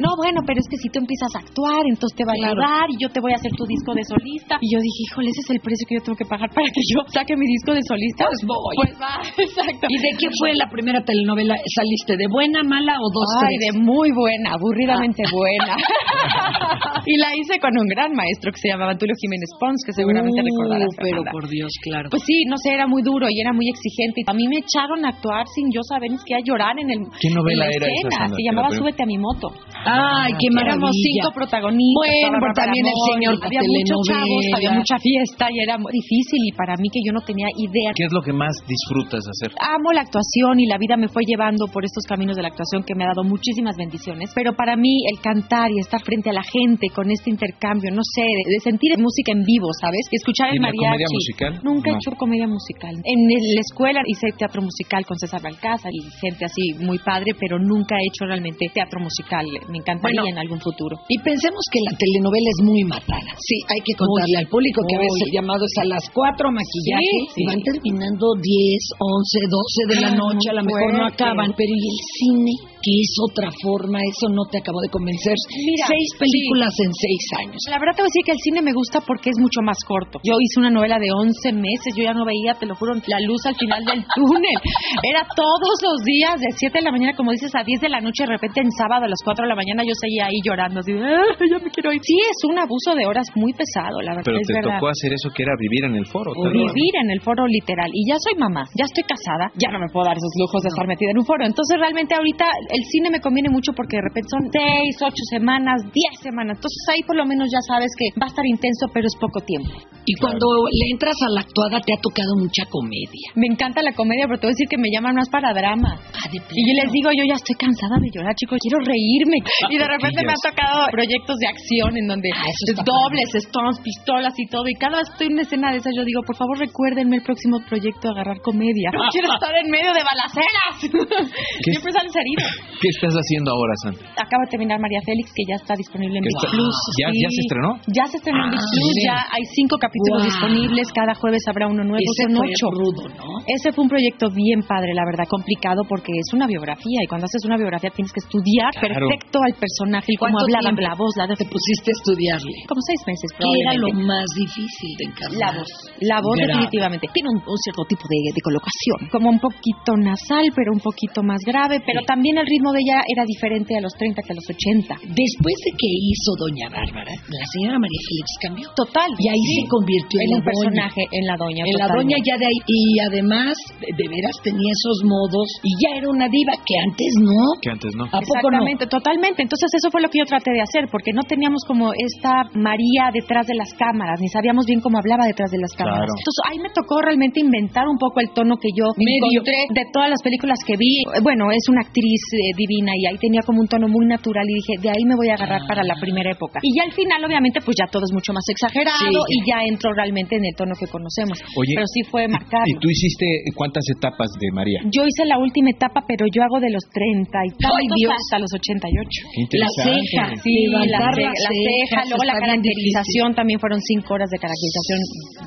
no, 0.00 0.16
bueno, 0.16 0.40
pero 0.46 0.60
es 0.60 0.68
que 0.68 0.76
si 0.76 0.88
tú 0.88 0.98
empiezas 1.00 1.30
a 1.36 1.38
actuar, 1.44 1.82
entonces 1.86 2.16
te 2.16 2.24
va 2.24 2.32
a 2.32 2.34
Claro. 2.34 2.60
ayudar 2.60 2.86
y 2.90 2.96
yo 3.00 3.08
te 3.08 3.20
voy 3.20 3.32
a 3.32 3.36
hacer 3.36 3.52
tu 3.56 3.64
disco 3.64 3.94
de 3.94 4.02
solista. 4.04 4.58
Y 4.60 4.68
yo 4.74 4.78
dije, 4.82 5.00
híjole, 5.08 5.30
ese 5.30 5.40
es 5.46 5.50
el 5.54 5.60
precio 5.60 5.86
que 5.88 5.94
yo 5.96 6.02
tengo 6.04 6.18
que 6.18 6.26
pagar 6.26 6.50
para 6.50 6.66
que 6.66 6.82
yo 6.92 7.00
saque 7.24 7.32
mi 7.40 7.46
disco 7.48 7.72
de 7.72 7.80
solista. 7.88 8.28
Pues 8.28 8.42
voy. 8.44 8.74
Pues 8.84 8.92
va, 9.00 9.16
exacto. 9.48 9.84
¿Y 9.88 9.96
de 9.96 10.10
qué 10.20 10.28
fue 10.36 10.52
la 10.54 10.68
primera 10.68 11.00
telenovela? 11.00 11.56
¿Saliste 11.72 12.20
de 12.20 12.28
buena, 12.28 12.60
mala 12.62 13.00
o 13.00 13.08
dos, 13.08 13.28
Ay, 13.40 13.56
tres? 13.56 13.72
de 13.72 13.80
muy 13.80 14.12
buena, 14.12 14.52
aburridamente 14.52 15.24
buena. 15.32 15.74
y 17.06 17.16
la 17.18 17.32
hice 17.36 17.58
con 17.60 17.72
un 17.78 17.86
gran 17.88 18.12
maestro 18.12 18.52
que 18.52 18.60
se 18.60 18.68
llamaba 18.68 18.96
Tulio 18.96 19.14
Jiménez 19.20 19.48
Pons, 19.58 19.80
que 19.84 19.92
seguramente 19.92 20.34
Uh, 20.34 20.44
recordarás. 20.44 20.92
pero 20.98 21.22
Fernanda. 21.24 21.30
por 21.32 21.44
Dios, 21.48 21.70
claro. 21.82 22.06
Pues 22.10 22.22
sí, 22.26 22.44
no 22.50 22.56
sé, 22.58 22.74
era 22.74 22.86
muy 22.86 23.02
duro 23.02 23.26
y 23.30 23.40
era 23.40 23.52
muy 23.52 23.68
exigente. 23.68 24.22
A 24.26 24.34
mí 24.34 24.44
me 24.48 24.58
echaron 24.60 25.04
a 25.04 25.08
actuar 25.14 25.46
sin 25.54 25.70
yo 25.70 25.80
saber 25.86 26.10
ni 26.10 26.18
siquiera 26.18 26.42
llorar 26.44 26.74
en 26.78 26.90
el 26.90 27.00
¿Qué 27.20 27.30
novela 27.30 27.64
en 27.64 27.70
la 27.70 27.76
era 27.76 27.86
esa, 27.86 27.94
escena. 27.94 28.16
Sandra? 28.18 28.36
Se 28.36 28.42
llamaba 28.42 28.68
Súbete 28.74 29.02
a 29.02 29.06
mi 29.06 29.18
moto. 29.18 29.46
Ay, 29.86 30.32
qué 30.40 30.48
Éramos 30.50 30.90
maravilla. 30.90 31.22
cinco 31.22 31.30
protagonistas. 31.34 32.02
Bueno, 32.02 32.36
pero 32.42 32.54
también 32.54 32.84
el 32.88 32.98
señor 33.14 33.32
había 33.44 33.62
muchos 33.62 33.98
chavos, 34.10 34.42
había 34.56 34.72
mucha 34.74 34.96
fiesta 34.98 35.44
y 35.52 35.56
era 35.62 35.74
muy 35.78 35.92
difícil 35.92 36.40
y 36.44 36.52
para 36.52 36.74
mí 36.80 36.88
que 36.90 37.00
yo 37.04 37.12
no 37.14 37.20
tenía 37.22 37.46
idea 37.56 37.92
¿Qué 37.94 38.04
es 38.04 38.12
lo 38.12 38.20
que 38.22 38.32
más 38.34 38.52
disfrutas 38.66 39.22
hacer? 39.30 39.54
amo 39.62 39.92
la 39.94 40.02
actuación 40.02 40.58
y 40.58 40.66
la 40.66 40.76
vida 40.78 40.96
me 40.98 41.08
fue 41.08 41.22
llevando 41.24 41.66
por 41.72 41.84
estos 41.84 42.02
caminos 42.04 42.34
de 42.36 42.42
la 42.42 42.48
actuación 42.48 42.82
que 42.82 42.94
me 42.94 43.04
ha 43.04 43.14
dado 43.14 43.22
muchísimas 43.24 43.76
bendiciones, 43.78 44.30
pero 44.34 44.52
para 44.54 44.74
mí 44.76 45.06
el 45.12 45.20
cantar 45.22 45.70
y 45.70 45.78
estar 45.80 46.02
frente 46.02 46.30
a 46.30 46.34
la 46.34 46.42
gente 46.42 46.88
con 46.94 47.10
este 47.10 47.30
intercambio, 47.30 47.90
no 47.94 48.02
sé, 48.02 48.22
de, 48.26 48.42
de 48.50 48.60
sentir 48.60 48.90
música 48.98 49.30
en 49.32 49.42
vivo, 49.46 49.68
¿sabes? 49.80 50.02
Y 50.10 50.16
escuchar 50.16 50.50
¿Y 50.52 50.56
el 50.56 50.62
mariachi. 50.62 50.84
comedia 50.84 51.06
musical? 51.12 51.52
Nunca 51.62 51.86
No. 51.90 51.94
he 51.94 51.98
hecho 52.02 52.10
comedia 52.18 52.46
musical. 52.48 52.94
En 53.04 53.20
el- 53.30 53.54
la 53.54 53.62
escuela 53.62 54.00
hice 54.06 54.26
teatro 54.36 54.60
musical 54.62 55.06
con 55.06 55.16
César 55.18 55.40
Balcázar 55.42 55.92
y 55.94 56.02
gente 56.18 56.44
así 56.44 56.74
muy 56.82 56.98
padre, 56.98 57.32
pero 57.38 57.58
nunca 57.58 57.94
he 57.94 58.04
hecho 58.10 58.26
realmente 58.26 58.66
teatro 58.74 58.98
musical. 59.00 59.46
Me 59.70 59.78
encantaría 59.78 60.20
Bueno. 60.20 60.34
en 60.34 60.38
algún 60.38 60.60
futuro. 60.60 60.96
Y 61.08 61.18
pensemos 61.20 61.62
que 61.70 61.78
la 61.86 61.96
telenovela 61.96 62.48
es 62.50 62.60
muy 62.64 62.82
matada. 62.84 63.30
Sí, 63.38 63.56
hay 63.68 63.80
que 63.84 63.94
contarle 63.94 64.36
al 64.42 64.48
público 64.48 64.80
que 64.88 64.96
a 64.96 65.00
veces 65.04 65.20
el 65.28 65.32
llamado 65.38 65.62
es 65.64 65.74
a 65.80 65.84
las 65.86 66.04
4 66.10 66.50
maquillaje 66.50 67.03
Sí, 67.34 67.44
van 67.44 67.60
terminando 67.62 68.26
10, 68.40 68.78
11, 68.98 69.38
12 69.50 69.94
de 69.94 69.96
la 70.00 70.08
Ah, 70.08 70.16
noche, 70.16 70.50
a 70.50 70.54
lo 70.54 70.62
mejor 70.64 70.92
no 70.94 71.06
acaban. 71.06 71.52
Pero 71.56 71.68
¿y 71.68 71.84
el 71.92 72.00
cine? 72.18 72.52
Que 72.84 72.92
es 73.00 73.12
otra 73.24 73.48
forma, 73.64 73.96
eso 74.04 74.28
no 74.28 74.44
te 74.52 74.60
acabó 74.60 74.76
de 74.84 74.92
convencer. 74.92 75.32
Mira, 75.56 75.88
seis 75.88 76.08
películas 76.20 76.68
en 76.84 76.92
seis 76.92 77.24
años. 77.40 77.60
La 77.72 77.80
verdad 77.80 77.96
te 77.96 78.02
voy 78.04 78.08
a 78.08 78.12
decir 78.12 78.24
que 78.28 78.34
el 78.36 78.42
cine 78.44 78.60
me 78.60 78.76
gusta 78.76 79.00
porque 79.00 79.30
es 79.32 79.38
mucho 79.40 79.64
más 79.64 79.80
corto. 79.88 80.20
Yo 80.20 80.36
hice 80.36 80.60
una 80.60 80.68
novela 80.68 81.00
de 81.00 81.08
11 81.08 81.52
meses, 81.56 81.96
yo 81.96 82.04
ya 82.04 82.12
no 82.12 82.28
veía, 82.28 82.52
te 82.60 82.66
lo 82.68 82.76
juro, 82.76 82.92
la 83.08 83.20
luz 83.24 83.40
al 83.48 83.56
final 83.56 83.80
del 83.88 84.04
túnel. 84.20 84.58
Era 85.00 85.24
todos 85.32 85.74
los 85.80 86.04
días, 86.04 86.36
de 86.36 86.50
7 86.60 86.76
de 86.76 86.84
la 86.84 86.92
mañana, 86.92 87.16
como 87.16 87.32
dices, 87.32 87.48
a 87.56 87.64
10 87.64 87.80
de 87.80 87.88
la 87.88 88.04
noche, 88.04 88.28
de 88.28 88.36
repente 88.36 88.60
en 88.60 88.68
sábado 88.76 89.06
a 89.06 89.08
las 89.08 89.20
4 89.24 89.44
de 89.44 89.48
la 89.48 89.56
mañana 89.56 89.80
yo 89.80 89.96
seguía 89.96 90.28
ahí 90.28 90.38
llorando, 90.44 90.80
así, 90.84 90.92
"Ah, 90.92 91.24
ya 91.40 91.58
me 91.64 91.70
quiero 91.72 91.88
ir. 91.88 92.00
Sí, 92.04 92.16
es 92.20 92.40
un 92.52 92.58
abuso 92.60 92.92
de 92.92 93.06
horas 93.08 93.24
muy 93.34 93.52
pesado, 93.56 93.96
la 94.04 94.12
verdad, 94.12 94.28
Pero 94.28 94.44
es 94.44 94.46
te 94.46 94.54
verdad. 94.60 94.76
tocó 94.76 94.92
hacer 94.92 95.12
eso 95.16 95.32
que 95.32 95.42
era 95.42 95.56
vivir 95.56 95.88
en 95.88 95.96
el 95.96 96.06
foro. 96.06 96.36
Vivir 96.36 96.94
en 97.00 97.08
el 97.16 97.20
foro 97.24 97.46
literal. 97.48 97.88
Y 97.96 98.04
ya 98.12 98.16
soy 98.20 98.36
mamá, 98.36 98.68
ya 98.76 98.84
estoy 98.84 99.04
casada, 99.08 99.48
ya 99.56 99.72
no 99.72 99.78
me 99.80 99.88
puedo 99.88 100.04
dar 100.04 100.16
esos 100.20 100.32
lujos 100.36 100.60
de 100.62 100.68
estar 100.68 100.84
metida 100.86 101.10
en 101.10 101.18
un 101.18 101.24
foro. 101.24 101.46
Entonces 101.48 101.78
realmente 101.80 102.12
ahorita 102.14 102.44
el 102.74 102.82
cine 102.90 103.08
me 103.10 103.20
conviene 103.20 103.50
mucho 103.50 103.70
porque 103.72 103.96
de 103.96 104.02
repente 104.02 104.28
son 104.34 104.50
6, 104.50 104.98
8 104.98 105.14
semanas, 105.30 105.78
10 105.86 106.18
semanas. 106.18 106.58
Entonces 106.58 106.82
ahí 106.90 107.02
por 107.06 107.14
lo 107.14 107.24
menos 107.24 107.46
ya 107.46 107.62
sabes 107.70 107.94
que 107.94 108.10
va 108.18 108.26
a 108.26 108.32
estar 108.34 108.44
intenso, 108.44 108.90
pero 108.90 109.06
es 109.06 109.14
poco 109.14 109.38
tiempo. 109.46 109.70
Y 110.04 110.14
cuando 110.20 110.44
le 110.68 110.84
entras 110.92 111.16
a 111.22 111.30
la 111.32 111.40
actuada 111.40 111.80
te 111.80 111.94
ha 111.94 112.00
tocado 112.02 112.36
mucha 112.36 112.66
comedia. 112.68 113.26
Me 113.38 113.46
encanta 113.46 113.80
la 113.80 113.94
comedia, 113.94 114.26
pero 114.26 114.36
te 114.42 114.46
voy 114.50 114.52
a 114.52 114.56
decir 114.58 114.68
que 114.68 114.76
me 114.76 114.90
llaman 114.92 115.14
más 115.14 115.30
para 115.30 115.54
drama. 115.54 115.96
Ah, 115.96 116.28
de 116.28 116.36
Y 116.36 116.62
yo 116.66 116.72
les 116.82 116.92
digo, 116.92 117.08
yo 117.14 117.24
ya 117.24 117.38
estoy 117.38 117.56
cansada 117.56 117.96
de 118.02 118.10
llorar, 118.10 118.34
chicos, 118.34 118.58
quiero 118.58 118.82
reírme. 118.82 119.38
Y 119.74 119.78
de 119.78 119.88
repente 119.88 120.20
me 120.26 120.34
han 120.34 120.42
tocado 120.44 120.86
proyectos 120.90 121.38
de 121.40 121.46
acción 121.46 121.96
en 121.96 122.06
donde 122.06 122.28
Ah, 122.34 122.44
dobles, 122.84 123.30
stones, 123.48 123.80
pistolas 123.80 124.34
y 124.36 124.46
todo. 124.46 124.68
Y 124.68 124.74
cada 124.74 124.98
vez 124.98 125.08
que 125.08 125.12
estoy 125.14 125.26
en 125.28 125.32
una 125.34 125.42
escena 125.42 125.72
de 125.72 125.78
esas, 125.78 125.94
yo 125.96 126.04
digo, 126.04 126.20
por 126.26 126.36
favor, 126.36 126.58
recuérdenme 126.58 127.16
el 127.16 127.22
próximo 127.22 127.62
proyecto 127.64 128.10
agarrar 128.10 128.42
comedia. 128.42 128.90
No 128.92 129.08
quiero 129.14 129.32
estar 129.32 129.54
en 129.56 129.70
medio 129.70 129.94
de 129.94 130.02
balaceras. 130.04 130.74
Siempre 131.64 131.92
sales 131.92 132.12
herido. 132.12 132.44
¿Qué 132.80 132.88
estás 132.90 133.14
haciendo 133.16 133.48
ahora, 133.54 133.72
Sandra? 133.84 134.04
Acaba 134.18 134.42
de 134.44 134.50
terminar 134.50 134.76
María 134.80 135.00
Félix, 135.06 135.30
que 135.32 135.44
ya 135.48 135.56
está 135.56 135.72
disponible 135.78 136.18
en 136.18 136.24
¿Que 136.24 136.30
VIX 136.34 136.40
está- 136.44 136.52
Plus. 136.52 136.76
¿Ya- 137.00 137.10
sí. 137.14 137.18
ya 137.22 137.28
se 137.30 137.40
estrenó? 137.46 137.70
Ya 137.88 138.04
se 138.10 138.16
estrenó 138.18 138.40
en 138.44 138.50
VIX 138.52 138.64
Ah, 138.64 138.74
Plus, 138.74 138.94
ya 139.08 139.16
hay 139.32 139.44
cinco 139.56 139.74
capítulos 139.78 140.18
Guau. 140.20 140.28
disponibles, 140.28 140.86
cada 140.92 141.14
jueves 141.14 141.42
habrá 141.48 141.64
uno 141.70 141.82
nuevo, 141.84 142.02
Ese 142.02 142.24
son 142.28 142.36
fue 142.36 142.50
ocho. 142.50 142.66
rudo, 142.74 143.02
¿no? 143.14 143.28
Ese 143.48 143.72
fue 143.72 143.80
un 143.86 143.90
proyecto 143.90 144.28
bien 144.34 144.60
padre, 144.68 144.92
la 144.92 145.04
verdad, 145.06 145.24
complicado 145.30 145.80
porque 145.88 146.12
es 146.12 146.28
una 146.34 146.46
biografía 146.46 146.98
y 147.00 147.06
cuando 147.08 147.24
haces 147.24 147.40
una 147.46 147.56
biografía 147.56 147.90
tienes 147.94 148.12
que 148.12 148.20
estudiar 148.20 148.70
Claro. 148.74 149.08
perfecto 149.08 149.38
al 149.40 149.54
personaje 149.56 150.10
y 150.12 150.16
cómo 150.20 150.34
¿Cuánto 150.34 150.44
hablaban, 150.44 150.74
la 150.76 150.94
voz, 150.98 151.12
la 151.16 151.26
de 151.30 151.34
Te 151.40 151.46
pusiste 151.48 151.88
a 151.88 151.96
estudiarle. 151.96 152.52
como 152.68 152.80
seis 152.84 153.00
meses. 153.06 153.28
¿Qué 153.38 153.48
era 153.64 153.72
lo 153.74 153.88
probablemente. 153.88 154.08
más 154.12 154.26
difícil 154.36 154.90
de 154.98 155.04
encarnar? 155.08 155.40
La 155.40 155.50
voz, 155.56 155.70
la 156.04 156.18
voz 156.20 156.36
Grave. 156.36 156.52
definitivamente. 156.52 157.04
Tiene 157.14 157.28
un, 157.32 157.38
un 157.40 157.58
cierto 157.64 157.82
tipo 157.88 158.04
de, 158.10 158.18
de 158.34 158.40
colocación, 158.44 158.98
como 159.08 159.30
un 159.30 159.40
poquito 159.40 159.96
nasal, 159.96 160.46
pero 160.54 160.72
un 160.74 160.80
poquito 160.82 161.22
más 161.22 161.40
grave, 161.46 161.80
pero 161.86 162.02
también 162.04 162.36
el 162.38 162.46
ritmo 162.54 162.70
de 162.70 162.80
ella 162.86 163.02
era 163.10 163.24
diferente 163.26 163.74
a 163.74 163.82
los 163.82 163.92
30 163.98 164.22
que 164.22 164.32
a 164.32 164.38
los 164.38 164.46
80. 164.46 164.94
Después 165.10 165.56
de 165.66 165.70
que 165.74 165.90
hizo 165.90 166.30
Doña 166.38 166.68
Bárbara, 166.70 167.10
la 167.10 167.46
señora 167.50 167.76
María 167.82 168.00
Félix 168.06 168.28
cambió. 168.38 168.66
Total. 168.78 169.10
Y 169.18 169.26
ahí 169.28 169.44
se 169.58 169.62
convirtió 169.66 170.18
en, 170.22 170.30
en 170.30 170.36
un 170.38 170.44
personaje, 170.44 171.02
en 171.10 171.24
la 171.26 171.36
doña. 171.36 171.62
En 171.66 171.76
la 171.78 171.88
doña 171.90 172.16
ya 172.22 172.36
de 172.38 172.46
ahí. 172.46 172.58
Y 172.66 172.80
además, 173.00 173.54
de, 173.82 174.06
veras 174.06 174.36
tenía 174.46 174.70
esos 174.70 175.02
modos. 175.02 175.46
Y 175.66 175.72
ya 175.82 175.98
era 175.98 176.08
una 176.08 176.28
diva 176.30 176.54
que 176.62 176.76
antes 176.78 177.10
no. 177.18 177.42
Que 177.60 177.70
antes 177.74 177.90
no. 177.98 178.04
¿A 178.06 178.20
poco 178.22 178.50
no? 178.50 178.62
Exactamente, 178.62 178.86
totalmente. 178.86 179.42
Entonces 179.42 179.68
eso 179.74 179.90
fue 179.90 180.00
lo 180.00 180.08
que 180.08 180.22
yo 180.22 180.26
traté 180.26 180.52
de 180.52 180.62
hacer, 180.62 180.86
porque 180.90 181.12
no 181.12 181.22
teníamos 181.26 181.64
como 181.66 181.90
esta 181.96 182.46
María 182.54 183.10
detrás 183.12 183.46
de 183.46 183.54
las 183.54 183.72
cámaras, 183.74 184.20
ni 184.20 184.28
sabíamos 184.28 184.66
bien 184.66 184.80
cómo 184.80 184.98
hablaba 184.98 185.26
detrás 185.26 185.50
de 185.50 185.58
las 185.58 185.72
cámaras. 185.72 186.06
Claro. 186.06 186.14
Entonces 186.20 186.42
ahí 186.50 186.58
me 186.60 186.70
tocó 186.70 187.00
realmente 187.02 187.40
inventar 187.40 187.88
un 187.88 187.98
poco 187.98 188.20
el 188.20 188.30
tono 188.30 188.56
que 188.56 188.68
yo 188.76 188.86
Medio. 188.96 189.42
encontré 189.42 189.58
de 189.74 189.84
todas 189.92 190.10
las 190.10 190.20
películas 190.22 190.58
que 190.66 190.76
vi. 190.76 191.02
Bueno, 191.22 191.50
es 191.50 191.64
una 191.68 191.82
actriz 191.82 192.22
eh, 192.44 192.52
divina 192.56 192.92
y 192.96 193.06
ahí 193.08 193.16
tenía 193.18 193.40
como 193.46 193.60
un 193.60 193.68
tono 193.68 193.88
muy 193.88 194.04
natural 194.06 194.44
y 194.48 194.54
dije, 194.60 194.74
de 194.82 194.90
ahí 194.90 195.04
me 195.08 195.16
voy 195.16 195.28
a 195.30 195.34
agarrar 195.34 195.62
para 195.66 195.82
la 195.82 195.94
primera 196.00 196.30
época. 196.30 196.60
Y 196.62 196.70
ya 196.76 196.84
al 196.84 196.92
final, 196.92 197.24
obviamente, 197.24 197.60
pues 197.64 197.74
ya 197.80 197.86
todo 197.90 198.02
es 198.04 198.12
mucho 198.12 198.32
más 198.32 198.44
exagerado 198.48 199.20
Sí. 199.28 199.34
y 199.34 199.38
ya 199.48 199.58
entro 199.64 199.92
realmente 199.94 200.36
en 200.36 200.44
el 200.44 200.54
tono 200.56 200.74
que 200.78 200.86
conocemos. 200.86 201.40
Oye, 201.56 201.72
Pero 201.74 201.86
sí 201.88 202.00
fue 202.10 202.28
marcado. 202.28 202.64
¿Y 202.66 202.74
tú 202.78 202.88
hiciste 202.90 203.26
cuántas 203.56 203.84
etapas 203.96 204.28
de 204.40 204.48
María? 204.52 204.80
Yo 204.92 205.02
hice 205.06 205.24
la 205.24 205.38
última 205.38 205.70
etapa, 205.70 206.04
pero 206.06 206.26
yo 206.32 206.42
hago 206.42 206.60
de 206.60 206.70
los 206.70 206.84
30 206.92 207.38
y 207.46 207.50
tantos 207.56 207.78
Ay, 207.80 207.86
Dios. 207.96 208.12
hasta 208.12 208.38
los 208.38 208.50
88. 208.52 209.20
Qué 209.50 209.58
La 209.58 209.68
ceja. 209.82 210.24
Sí, 210.42 210.66
la, 210.68 210.84
la 210.84 210.98
cejas 211.14 211.32
ceja, 211.48 212.00
luego 212.10 212.24
la 212.24 212.34
caracterización 212.38 213.34
también 213.34 213.58
fueron 213.60 213.80
cinco 213.80 214.14
horas 214.14 214.28
de 214.30 214.38
caracterización 214.38 214.98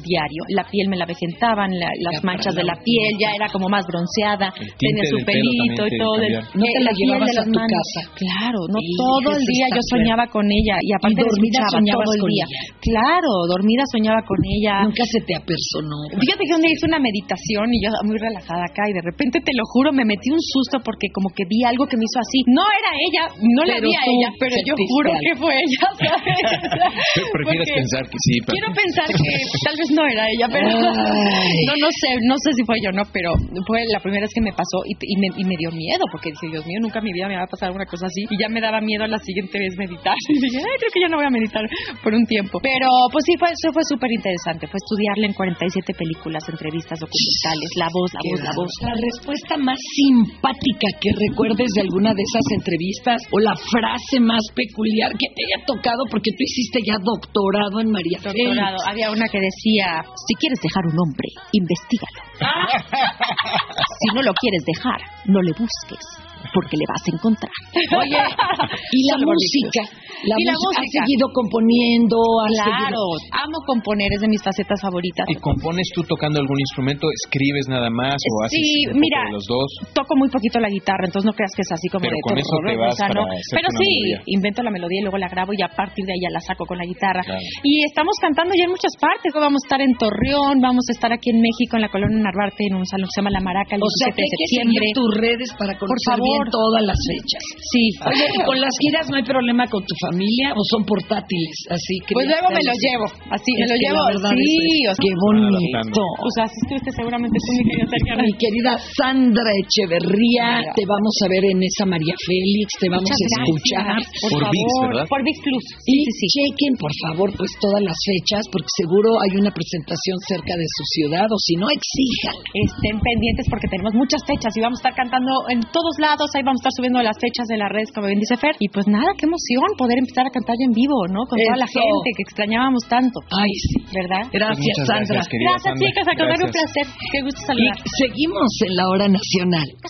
diario. 0.04 0.42
La 0.50 0.63
piel 0.63 0.88
me 0.89 0.98
la 0.98 1.06
vejentaban, 1.06 1.72
la- 1.77 1.92
las 2.01 2.22
Ya 2.22 2.25
manchas 2.25 2.56
de 2.56 2.63
la 2.63 2.74
la 2.75 2.84
piel 2.84 3.12
ya 3.20 3.32
era 3.36 3.48
como 3.50 3.70
más 3.70 3.86
bronceada, 3.88 4.51
tenía 4.77 5.04
su 5.10 5.18
pelito 5.25 5.88
y 5.88 5.98
todo. 5.98 6.16
el- 6.22 6.34
cambiaron. 6.44 6.48
¿No 6.54 6.66
te 6.77 6.86
la 6.86 6.93
llevabas 6.93 7.34
de 7.34 7.41
a 7.41 7.46
tu 7.50 7.57
casa? 7.57 8.00
Claro, 8.13 8.60
no 8.69 8.77
todo 8.77 9.29
el 9.34 9.43
día 9.43 9.65
yo 9.74 9.81
soñaba 9.89 10.25
con 10.29 10.46
ella 10.46 10.77
y 10.86 10.89
aparte 10.93 11.22
la 11.22 11.27
dormida 11.27 11.60
soñabas 11.74 12.05
todo 12.05 12.13
el 12.13 12.22
con 12.22 12.29
día. 12.29 12.46
ella? 12.46 12.62
Claro, 12.77 13.31
dormida 13.50 13.84
soñaba 13.89 14.22
con 14.22 14.39
ella. 14.46 14.74
Nunca 14.86 15.03
se 15.10 15.19
te 15.25 15.34
apersonó. 15.36 15.98
Fíjate 16.13 16.41
que 16.46 16.53
un 16.53 16.62
día 16.62 16.74
hice 16.74 16.86
una 16.86 17.01
meditación 17.01 17.65
y 17.74 17.77
yo 17.81 17.89
muy 18.05 18.17
relajada 18.22 18.63
acá 18.69 18.84
y 18.88 18.93
de 18.93 19.03
repente 19.03 19.41
te 19.41 19.53
lo 19.57 19.63
juro 19.74 19.89
me 19.91 20.05
metí 20.05 20.29
un 20.29 20.41
susto 20.41 20.77
porque 20.84 21.10
como 21.13 21.29
que 21.34 21.43
vi 21.50 21.63
algo 21.65 21.86
que 21.89 21.98
me 21.98 22.05
hizo 22.05 22.19
así. 22.22 22.39
No 22.48 22.63
era 22.63 22.91
ella, 22.93 23.24
no 23.41 23.62
la 23.65 23.75
Pero 23.81 23.88
vi 23.89 23.93
a 23.98 24.03
ella, 24.05 24.29
pero 24.38 24.55
yo 24.62 24.74
juro 24.77 25.10
algo. 25.10 25.24
que 25.25 25.34
fue 25.41 25.53
ella. 25.57 25.86
¿sabes? 25.98 27.27
Prefieres 27.34 27.67
Porque 27.67 27.74
pensar 27.81 28.03
que 28.05 28.17
sí, 28.22 28.36
pero... 28.46 28.53
Quiero 28.57 28.69
pensar 28.74 29.07
que 29.10 29.29
tal 29.65 29.75
vez 29.77 29.89
no 29.91 30.03
era 30.05 30.24
ella, 30.29 30.48
pero 30.51 30.67
Ay. 30.69 31.65
no, 31.67 31.74
no 31.81 31.89
sé, 31.91 32.10
no 32.24 32.36
sé 32.43 32.50
si 32.53 32.62
fue 32.67 32.77
yo, 32.84 32.91
no, 32.91 33.03
pero 33.12 33.31
fue 33.65 33.84
la 33.89 34.00
primera 34.00 34.24
vez 34.27 34.34
que 34.34 34.41
me 34.43 34.51
pasó 34.53 34.77
y, 34.86 34.93
y 35.00 35.15
me, 35.17 35.27
y 35.38 35.43
me 35.46 35.55
dio 35.57 35.72
miedo 35.72 36.03
porque 36.12 36.29
dije, 36.31 36.48
Dios 36.51 36.65
mío, 36.67 36.79
nunca 36.81 37.00
en 37.00 37.05
mi 37.05 37.13
vida 37.13 37.27
me 37.27 37.36
va 37.39 37.43
a 37.43 37.51
pasar 37.51 37.67
alguna 37.71 37.86
cosa 37.86 38.05
así 38.07 38.27
y 38.29 38.36
ya 38.38 38.50
me 38.50 38.59
daba 38.62 38.81
miedo 38.81 39.07
la 39.07 39.17
siguiente 39.19 39.57
vez 39.57 39.74
meditar. 39.77 40.15
Y 40.27 40.39
dije, 40.39 40.59
ay, 40.59 40.77
creo 40.77 40.91
que 40.93 41.01
ya 41.01 41.09
no 41.09 41.17
voy 41.17 41.25
a 41.25 41.33
meditar 41.33 41.63
por 42.03 42.13
un 42.13 42.25
tiempo. 42.25 42.59
Pero 42.62 42.88
pues 43.12 43.24
sí, 43.25 43.33
fue, 43.39 43.50
eso 43.50 43.71
fue 43.71 43.81
súper 43.88 44.12
interesante, 44.12 44.67
fue 44.67 44.77
estudiarle 44.77 45.25
en 45.27 45.33
47 45.33 45.93
películas, 45.93 46.43
entrevistas, 46.50 47.00
documentales, 47.00 47.69
la 47.79 47.89
voz, 47.89 48.09
la 48.13 48.21
voz, 48.21 48.39
la 48.43 48.53
voz. 48.53 48.71
La 48.83 48.95
respuesta 48.97 49.57
más 49.57 49.79
simpática 49.79 50.88
que 51.00 51.09
recuerdes 51.15 51.69
de 51.74 51.81
alguna 51.81 52.13
de 52.13 52.21
esas 52.21 52.45
entrevistas 52.53 53.24
o 53.31 53.39
la 53.39 53.55
frase 53.55 54.19
más 54.19 54.43
peculiar 54.53 55.12
que 55.15 55.27
te 55.31 55.41
haya 55.47 55.65
tocado 55.65 56.03
porque 56.12 56.31
tú 56.36 56.43
hiciste 56.43 56.79
ya 56.86 57.00
doctorado 57.00 57.79
en 57.79 57.89
María 57.91 58.19
Doctorado. 58.19 58.77
Félix. 58.83 58.91
Había 58.91 59.12
una 59.12 59.27
que 59.31 59.39
decía, 59.39 60.03
si 60.03 60.33
quieres 60.36 60.59
dejar 60.62 60.83
un 60.91 60.97
hombre, 61.00 61.29
investigalo. 61.51 62.19
si 64.00 64.07
no 64.13 64.21
lo 64.21 64.33
quieres 64.33 64.63
dejar, 64.65 65.00
no 65.25 65.41
le 65.41 65.51
busques, 65.51 66.05
porque 66.53 66.77
le 66.77 66.86
vas 66.88 67.03
a 67.06 67.12
encontrar. 67.15 67.51
Oye, 67.98 68.17
y 68.91 69.00
la 69.10 69.17
música, 69.17 69.82
la, 70.25 70.36
Y 70.38 70.43
la 70.50 70.53
música, 70.57 70.81
has 70.81 70.88
música. 70.88 71.00
seguido 71.05 71.25
componiendo, 71.33 72.17
has 72.41 72.53
Claro, 72.57 72.74
seguido- 72.74 73.38
amo 73.43 73.57
componer, 73.65 74.09
es 74.13 74.21
de 74.21 74.29
mis 74.29 74.41
facetas 74.41 74.79
favoritas. 74.81 75.25
¿Y 75.29 75.36
compones 75.38 75.86
tú 75.93 76.01
tocando 76.07 76.39
algún 76.39 76.57
instrumento? 76.59 77.05
¿Escribes 77.25 77.67
nada 77.69 77.89
más 77.89 78.17
o 78.17 78.33
haces 78.45 78.57
Sí, 78.57 78.88
un 78.88 78.97
poco 78.97 79.01
mira, 79.03 79.19
de 79.27 79.31
los 79.38 79.45
dos? 79.45 79.67
Toco 79.93 80.13
muy 80.17 80.29
poquito 80.29 80.59
la 80.59 80.69
guitarra, 80.69 81.05
entonces 81.05 81.25
no 81.27 81.33
creas 81.38 81.53
que 81.53 81.62
es 81.62 81.71
así 81.71 81.88
como 81.89 82.01
Pero 82.07 82.15
de 82.17 82.21
con 82.25 82.33
todo 82.33 82.41
eso 82.41 82.55
te 82.65 82.75
vas 82.77 82.93
o 82.93 82.97
sea, 82.97 83.07
para 83.07 83.21
no. 83.21 83.25
Pero 83.27 83.67
sí, 83.77 83.89
melodía. 83.93 84.17
invento 84.25 84.59
la 84.63 84.71
melodía 84.71 85.00
y 85.01 85.03
luego 85.05 85.17
la 85.17 85.29
grabo 85.29 85.51
y 85.53 85.62
a 85.62 85.69
partir 85.69 86.03
de 86.05 86.13
ahí 86.13 86.21
ya 86.24 86.31
la 86.33 86.41
saco 86.41 86.65
con 86.65 86.77
la 86.77 86.86
guitarra. 86.88 87.21
Claro. 87.21 87.41
Y 87.63 87.83
estamos 87.86 88.15
cantando 88.21 88.53
ya 88.57 88.65
en 88.65 88.71
muchas 88.74 88.93
partes, 89.00 89.29
vamos 89.33 89.62
a 89.62 89.65
estar 89.67 89.81
en 89.81 89.93
Torreón, 89.97 90.57
vamos 90.62 90.86
a 90.89 90.91
estar 90.93 91.12
aquí 91.13 91.29
en 91.29 91.39
México, 91.41 91.77
en 91.77 91.83
la 91.86 91.89
colonia 91.89 92.17
Narvarte, 92.17 92.65
en 92.69 92.75
un 92.79 92.86
salón 92.86 93.05
que 93.07 93.13
se 93.13 93.19
llama 93.21 93.31
La 93.31 93.43
Maraca, 93.43 93.75
el 93.75 93.81
O 93.83 93.89
sea, 94.01 94.09
17 94.09 94.17
que 94.17 94.24
de 94.24 94.29
que 94.31 94.38
septiembre. 94.47 94.81
seguir 94.81 94.95
tus 94.97 95.09
redes 95.21 95.50
para 95.59 95.74
conocer 95.77 96.07
favor. 96.09 96.25
bien 96.25 96.41
todas 96.50 96.81
las 96.88 97.00
fechas. 97.05 97.43
Sí. 97.71 97.83
Oye, 98.07 98.25
¿y 98.33 98.39
con 98.45 98.57
las 98.59 98.74
giras 98.81 99.05
no 99.12 99.15
hay 99.17 99.25
problema 99.27 99.63
con 99.67 99.81
tu 99.83 99.93
familia 99.93 100.06
o 100.11 100.61
son 100.71 100.81
portátiles? 100.87 101.55
Así 101.69 101.95
que 102.07 102.13
Pues 102.15 102.27
luego 102.27 102.47
me 102.53 102.63
lo 102.63 102.73
llevo, 102.75 103.05
así, 103.31 103.49
me 103.57 103.63
Es 103.63 103.69
lo 103.71 103.75
que 103.75 103.83
llevo, 103.83 104.01
sí, 104.07 104.13
es 104.13 104.91
o 104.91 104.95
sea, 104.95 105.03
qué 105.03 105.11
bonito. 105.19 106.01
pues 106.23 106.35
así 106.47 106.57
estuviste 106.63 106.91
seguramente 106.95 107.35
tú, 107.37 107.49
mi 107.57 107.63
querida 107.67 107.87
Sergio. 107.91 108.13
Mi 108.23 108.33
querida 108.37 108.71
Sandra 108.97 109.51
Echeverría, 109.91 110.47
te 110.75 110.83
vamos 110.85 111.15
a 111.23 111.27
ver 111.29 111.43
en 111.51 111.59
esa 111.63 111.85
María 111.87 112.15
Félix, 112.25 112.69
te 112.79 112.87
vamos 112.89 113.07
Muchas 113.07 113.21
a 113.21 113.37
escuchar. 113.41 113.83
gracias, 113.87 114.21
Por, 114.21 114.31
Por 114.31 114.41
favor, 114.41 114.53
VIX, 114.53 114.71
¿verdad? 114.87 115.05
Por 115.07 115.21
VIX 115.23 115.37
Plus. 115.43 115.65
Y 115.87 115.91
Sí, 115.91 115.97
sí, 116.11 116.25
sí. 116.27 116.27
chequen, 116.47 116.73
por 116.77 116.93
favor, 117.03 117.27
pues 117.37 117.51
todas 117.61 117.81
las 117.81 117.97
fechas, 118.03 118.43
porque 118.51 118.69
seguro 118.77 119.09
hay 119.23 119.33
una 119.39 119.51
presentación 119.51 120.17
cerca 120.27 120.53
de 120.57 120.67
su 120.67 120.83
ciudad, 120.97 121.27
o 121.31 121.37
si 121.39 121.55
no, 121.55 121.67
exijan. 121.71 122.37
estén 122.53 122.97
pendientes 122.99 123.45
porque 123.49 123.67
tenemos 123.71 123.93
muchas 123.95 124.21
fechas 124.27 124.51
y 124.55 124.59
vamos 124.61 124.79
a 124.79 124.81
estar 124.87 124.95
cantando 124.97 125.31
en 125.49 125.61
todos 125.71 125.95
lados, 125.99 126.27
ahí 126.35 126.43
vamos 126.43 126.59
a 126.59 126.63
estar 126.67 126.75
subiendo 126.77 126.99
las 127.01 127.17
fechas 127.19 127.47
de 127.47 127.57
las 127.57 127.69
redes, 127.71 127.89
como 127.93 128.07
bien 128.07 128.19
dice 128.19 128.35
Fer. 128.37 128.55
Y 128.59 128.67
pues 128.69 128.87
nada, 128.87 129.13
qué 129.17 129.25
emoción 129.25 129.69
poder 129.88 130.03
empezar 130.03 130.27
a 130.27 130.32
cantar 130.36 130.56
ya 130.60 130.67
en 130.67 130.75
vivo, 130.75 131.00
¿no? 131.15 131.24
Con 131.32 131.39
toda 131.39 131.56
la 131.63 131.67
Eso. 131.72 131.79
gente 131.79 132.10
que 132.20 132.24
extrañábamos 132.27 132.84
tanto, 132.91 133.17
Ay, 133.32 133.51
sí. 133.63 133.79
¿verdad? 133.96 134.24
Gracias, 134.36 134.75
Pues 134.75 134.88
Sandra. 134.91 135.15
gracias, 135.15 135.27
querida 135.32 135.48
Gracias, 135.56 135.63
Sandra. 135.72 135.88
chicas, 135.88 136.03
contrario, 136.12 136.46
un 136.48 136.51
placer. 136.51 136.86
Qué 137.12 137.20
gusto 137.24 137.39
Y 137.39 137.46
saludar. 137.48 137.77
seguimos 138.03 138.50
en 138.67 138.72
la 138.75 138.86
hora 138.91 139.08
nacional. 139.08 139.67
Que 139.79 139.89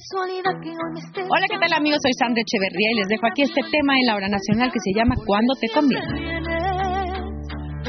Hola, 1.34 1.46
¿qué 1.50 1.58
tal 1.58 1.74
amigos? 1.74 2.00
Soy 2.06 2.14
Sandra 2.22 2.42
Echeverría 2.46 2.90
y 2.94 2.96
les 3.02 3.08
dejo 3.10 3.26
aquí 3.28 3.42
este 3.44 3.62
tema 3.74 3.92
en 3.98 4.06
la 4.06 4.14
hora 4.16 4.30
nacional 4.30 4.70
que 4.72 4.80
se 4.80 4.92
llama 4.94 5.16
¿Cuándo 5.26 5.54
te 5.60 5.68
conviene? 5.74 6.06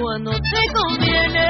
Cuando 0.00 0.30
te 0.32 0.62
conviene 0.72 1.46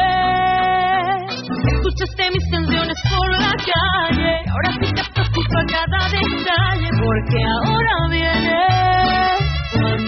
Escuchaste 1.38 2.24
mis 2.32 2.46
canciones 2.50 2.96
por 3.08 3.28
la 3.38 3.52
calle 3.52 4.32
Ahora 4.48 4.70
sí 4.80 4.88
te 4.92 5.02
preocupa 5.14 5.60
cada 5.68 6.00
detalle 6.08 6.88
Porque 6.98 7.38
ahora 7.44 7.94
viene 8.10 8.58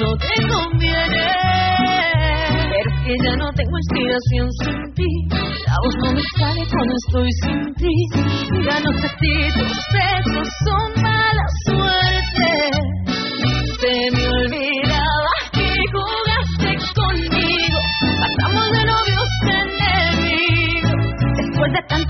Cuando 0.00 0.16
te 0.16 0.49
conviene 0.49 1.26
Pero 2.73 2.90
que 3.04 3.14
ya 3.23 3.37
no 3.37 3.52
tengo 3.52 3.76
inspiración 3.76 4.49
sin 4.64 4.95
ti 4.95 5.11
La 5.66 5.75
voz 5.85 5.95
no 6.02 6.12
me 6.12 6.23
sale 6.38 6.62
cuando 6.71 6.95
estoy 7.07 7.28
sin 7.42 7.75
ti 7.75 7.95
Ya 8.64 8.80
no 8.80 8.92
sé 8.92 9.09
si 9.21 9.52
tus 9.59 9.78
besos 9.92 10.49
son 10.64 11.02
mala 11.02 11.45
suerte 11.66 13.00
se 13.80 14.11
me 14.12 14.28
olvidaba 14.28 15.33
que 15.52 15.75
jugaste 15.92 16.71
conmigo. 16.95 17.78
Pasamos 18.21 18.71
de 18.73 18.85
novios 18.85 19.30
enemigos. 19.42 21.00
Después 21.38 21.73
de 21.73 21.83
tanto 21.88 22.10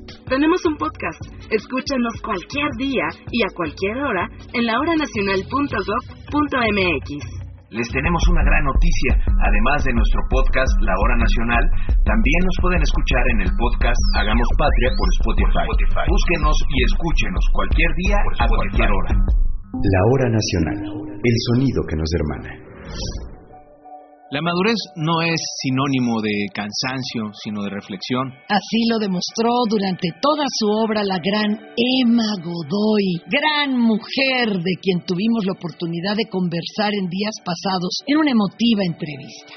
Tenemos 0.27 0.63
un 0.65 0.75
podcast. 0.77 1.21
Escúchanos 1.49 2.21
cualquier 2.23 2.69
día 2.77 3.07
y 3.31 3.41
a 3.43 3.47
cualquier 3.55 3.97
hora 3.97 4.29
en 4.53 4.65
lahoranacional.gov.mx. 4.65 7.41
Les 7.71 7.87
tenemos 7.87 8.19
una 8.27 8.43
gran 8.43 8.67
noticia. 8.67 9.15
Además 9.23 9.79
de 9.87 9.93
nuestro 9.93 10.19
podcast 10.29 10.75
La 10.83 10.91
Hora 10.91 11.15
Nacional, 11.15 11.63
también 12.03 12.41
nos 12.43 12.57
pueden 12.61 12.81
escuchar 12.83 13.23
en 13.31 13.39
el 13.47 13.51
podcast 13.55 13.95
Hagamos 14.19 14.47
Patria 14.57 14.89
por 14.91 15.07
Spotify. 15.23 15.63
Búsquenos 16.11 16.57
y 16.67 16.83
escúchenos 16.83 17.47
cualquier 17.53 17.91
día 17.95 18.17
a 18.39 18.47
cualquier 18.47 18.91
hora. 18.91 19.15
La 19.15 20.01
Hora 20.11 20.27
Nacional, 20.35 20.83
el 21.23 21.35
sonido 21.47 21.79
que 21.87 21.95
nos 21.95 22.11
hermana. 22.11 23.30
La 24.31 24.39
madurez 24.39 24.79
no 24.95 25.19
es 25.21 25.35
sinónimo 25.59 26.23
de 26.23 26.47
cansancio, 26.55 27.35
sino 27.43 27.63
de 27.63 27.69
reflexión. 27.69 28.31
Así 28.47 28.87
lo 28.87 28.97
demostró 28.97 29.51
durante 29.67 30.07
toda 30.21 30.45
su 30.47 30.71
obra 30.71 31.03
la 31.03 31.19
gran 31.19 31.59
Emma 31.75 32.39
Godoy, 32.39 33.27
gran 33.27 33.75
mujer 33.75 34.55
de 34.55 34.79
quien 34.79 35.03
tuvimos 35.03 35.43
la 35.43 35.51
oportunidad 35.51 36.15
de 36.15 36.31
conversar 36.31 36.95
en 36.95 37.11
días 37.11 37.35
pasados 37.43 38.07
en 38.07 38.23
una 38.23 38.31
emotiva 38.31 38.87
entrevista. 38.87 39.51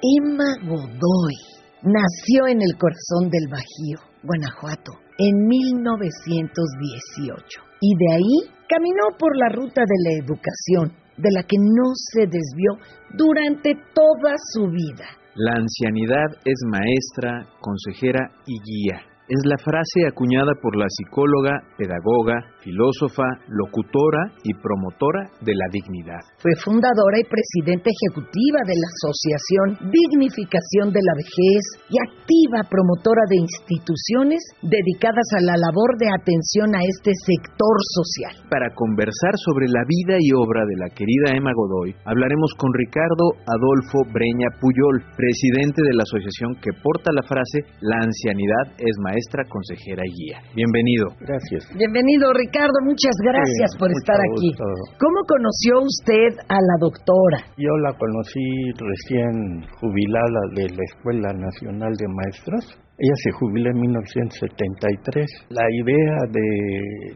Emma 0.00 0.56
Godoy 0.64 1.36
nació 1.84 2.48
en 2.48 2.64
el 2.64 2.72
corazón 2.80 3.28
del 3.28 3.52
Bajío, 3.52 4.00
Guanajuato, 4.24 5.04
en 5.18 5.44
1918 5.44 7.60
y 7.84 7.92
de 7.92 8.08
ahí 8.08 8.48
caminó 8.66 9.12
por 9.18 9.36
la 9.36 9.50
ruta 9.52 9.82
de 9.84 9.98
la 10.00 10.12
educación, 10.24 11.03
de 11.16 11.30
la 11.30 11.42
que 11.42 11.56
no 11.58 11.92
se 11.94 12.26
desvió 12.26 12.78
durante 13.12 13.74
toda 13.94 14.34
su 14.52 14.68
vida. 14.68 15.06
La 15.36 15.52
ancianidad 15.52 16.26
es 16.44 16.60
maestra, 16.66 17.46
consejera 17.60 18.30
y 18.46 18.58
guía. 18.60 19.13
Es 19.24 19.40
la 19.48 19.56
frase 19.56 20.04
acuñada 20.04 20.52
por 20.60 20.76
la 20.76 20.84
psicóloga, 20.84 21.56
pedagoga, 21.80 22.44
filósofa, 22.60 23.24
locutora 23.48 24.28
y 24.44 24.52
promotora 24.60 25.32
de 25.40 25.56
la 25.56 25.64
dignidad. 25.72 26.20
Fue 26.44 26.52
fundadora 26.60 27.16
y 27.16 27.24
presidenta 27.24 27.88
ejecutiva 27.88 28.60
de 28.68 28.76
la 28.76 28.84
Asociación 28.84 29.66
Dignificación 29.88 30.92
de 30.92 31.00
la 31.00 31.16
Vejez 31.16 31.64
y 31.88 31.96
activa 32.04 32.68
promotora 32.68 33.24
de 33.32 33.40
instituciones 33.48 34.44
dedicadas 34.60 35.24
a 35.40 35.40
la 35.40 35.56
labor 35.56 35.96
de 35.96 36.12
atención 36.12 36.76
a 36.76 36.84
este 36.84 37.16
sector 37.16 37.76
social. 37.96 38.44
Para 38.52 38.76
conversar 38.76 39.40
sobre 39.40 39.72
la 39.72 39.88
vida 39.88 40.20
y 40.20 40.36
obra 40.36 40.68
de 40.68 40.84
la 40.84 40.92
querida 40.92 41.32
Emma 41.32 41.56
Godoy, 41.56 41.96
hablaremos 42.04 42.52
con 42.60 42.76
Ricardo 42.76 43.40
Adolfo 43.48 44.04
Breña 44.12 44.52
Puyol, 44.60 45.00
presidente 45.16 45.80
de 45.80 45.96
la 45.96 46.04
asociación 46.04 46.60
que 46.60 46.76
porta 46.76 47.08
la 47.08 47.24
frase 47.24 47.64
La 47.80 48.04
ancianidad 48.04 48.76
es 48.76 48.92
maestra, 49.00 49.13
consejera 49.48 50.02
y 50.06 50.12
guía. 50.12 50.38
Bienvenido. 50.54 51.06
Gracias. 51.20 51.68
Bienvenido, 51.76 52.32
Ricardo. 52.32 52.74
Muchas 52.84 53.14
gracias 53.22 53.70
Sí, 53.72 53.78
por 53.78 53.90
estar 53.90 54.16
aquí. 54.16 54.48
gusto. 54.50 54.64
¿Cómo 54.98 55.18
conoció 55.26 55.80
usted 55.82 56.30
a 56.48 56.54
la 56.58 56.76
doctora? 56.80 57.38
Yo 57.56 57.72
la 57.82 57.92
conocí 57.96 58.48
recién 58.78 59.62
jubilada 59.80 60.40
de 60.54 60.68
la 60.70 60.82
Escuela 60.94 61.32
Nacional 61.32 61.92
de 61.94 62.06
Maestros. 62.08 62.78
Ella 62.96 63.16
se 63.24 63.30
jubiló 63.32 63.70
en 63.70 63.80
1973. 63.80 65.50
La 65.50 65.66
idea 65.66 66.14
de 66.30 66.46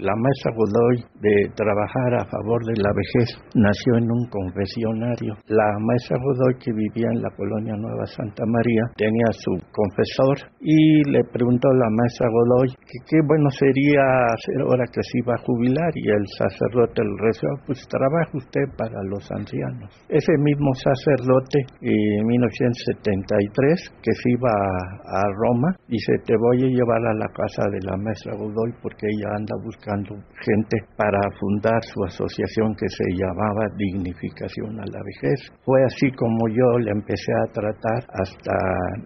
la 0.02 0.10
maestra 0.18 0.50
Godoy 0.58 1.06
de 1.22 1.54
trabajar 1.54 2.18
a 2.18 2.26
favor 2.26 2.64
de 2.66 2.82
la 2.82 2.90
vejez 2.90 3.38
nació 3.54 3.94
en 3.94 4.10
un 4.10 4.26
confesionario. 4.26 5.38
La 5.46 5.70
maestra 5.78 6.18
Godoy, 6.18 6.58
que 6.58 6.72
vivía 6.72 7.06
en 7.14 7.22
la 7.22 7.30
colonia 7.30 7.78
Nueva 7.78 8.06
Santa 8.06 8.42
María, 8.46 8.90
tenía 8.96 9.30
su 9.30 9.54
confesor 9.70 10.50
y 10.58 11.06
le 11.14 11.22
preguntó 11.30 11.68
a 11.70 11.78
la 11.78 11.90
maestra 11.94 12.26
Godoy 12.26 12.74
que 12.74 12.98
qué 13.06 13.18
bueno 13.22 13.48
sería 13.50 14.02
hacer 14.34 14.58
ahora 14.66 14.82
que 14.90 15.02
se 15.02 15.18
iba 15.22 15.34
a 15.38 15.44
jubilar 15.46 15.92
y 15.94 16.10
el 16.10 16.26
sacerdote 16.26 17.06
le 17.06 17.22
rezó, 17.22 17.46
pues 17.66 17.86
trabaja 17.86 18.34
usted 18.34 18.66
para 18.76 18.98
los 19.06 19.22
ancianos. 19.30 19.94
Ese 20.08 20.34
mismo 20.42 20.74
sacerdote 20.74 21.70
en 21.82 22.26
1973 22.26 23.94
que 24.02 24.12
se 24.12 24.30
iba 24.34 24.50
a, 24.50 25.22
a 25.22 25.67
Dice 25.88 26.12
te 26.24 26.34
voy 26.36 26.64
a 26.64 26.68
llevar 26.68 27.02
a 27.06 27.14
la 27.14 27.28
casa 27.28 27.64
de 27.70 27.80
la 27.82 27.96
maestra 27.96 28.34
Godoy 28.34 28.72
porque 28.82 29.06
ella 29.06 29.36
anda 29.36 29.54
buscando 29.62 30.16
gente 30.44 30.76
para 30.96 31.20
fundar 31.38 31.82
su 31.82 32.04
asociación 32.04 32.74
que 32.74 32.88
se 32.88 33.04
llamaba 33.16 33.68
Dignificación 33.76 34.78
a 34.80 34.86
la 34.86 35.00
Vejez. 35.02 35.52
Fue 35.64 35.82
así 35.84 36.10
como 36.12 36.48
yo 36.48 36.78
le 36.78 36.90
empecé 36.90 37.32
a 37.44 37.52
tratar 37.52 38.04
hasta 38.12 38.54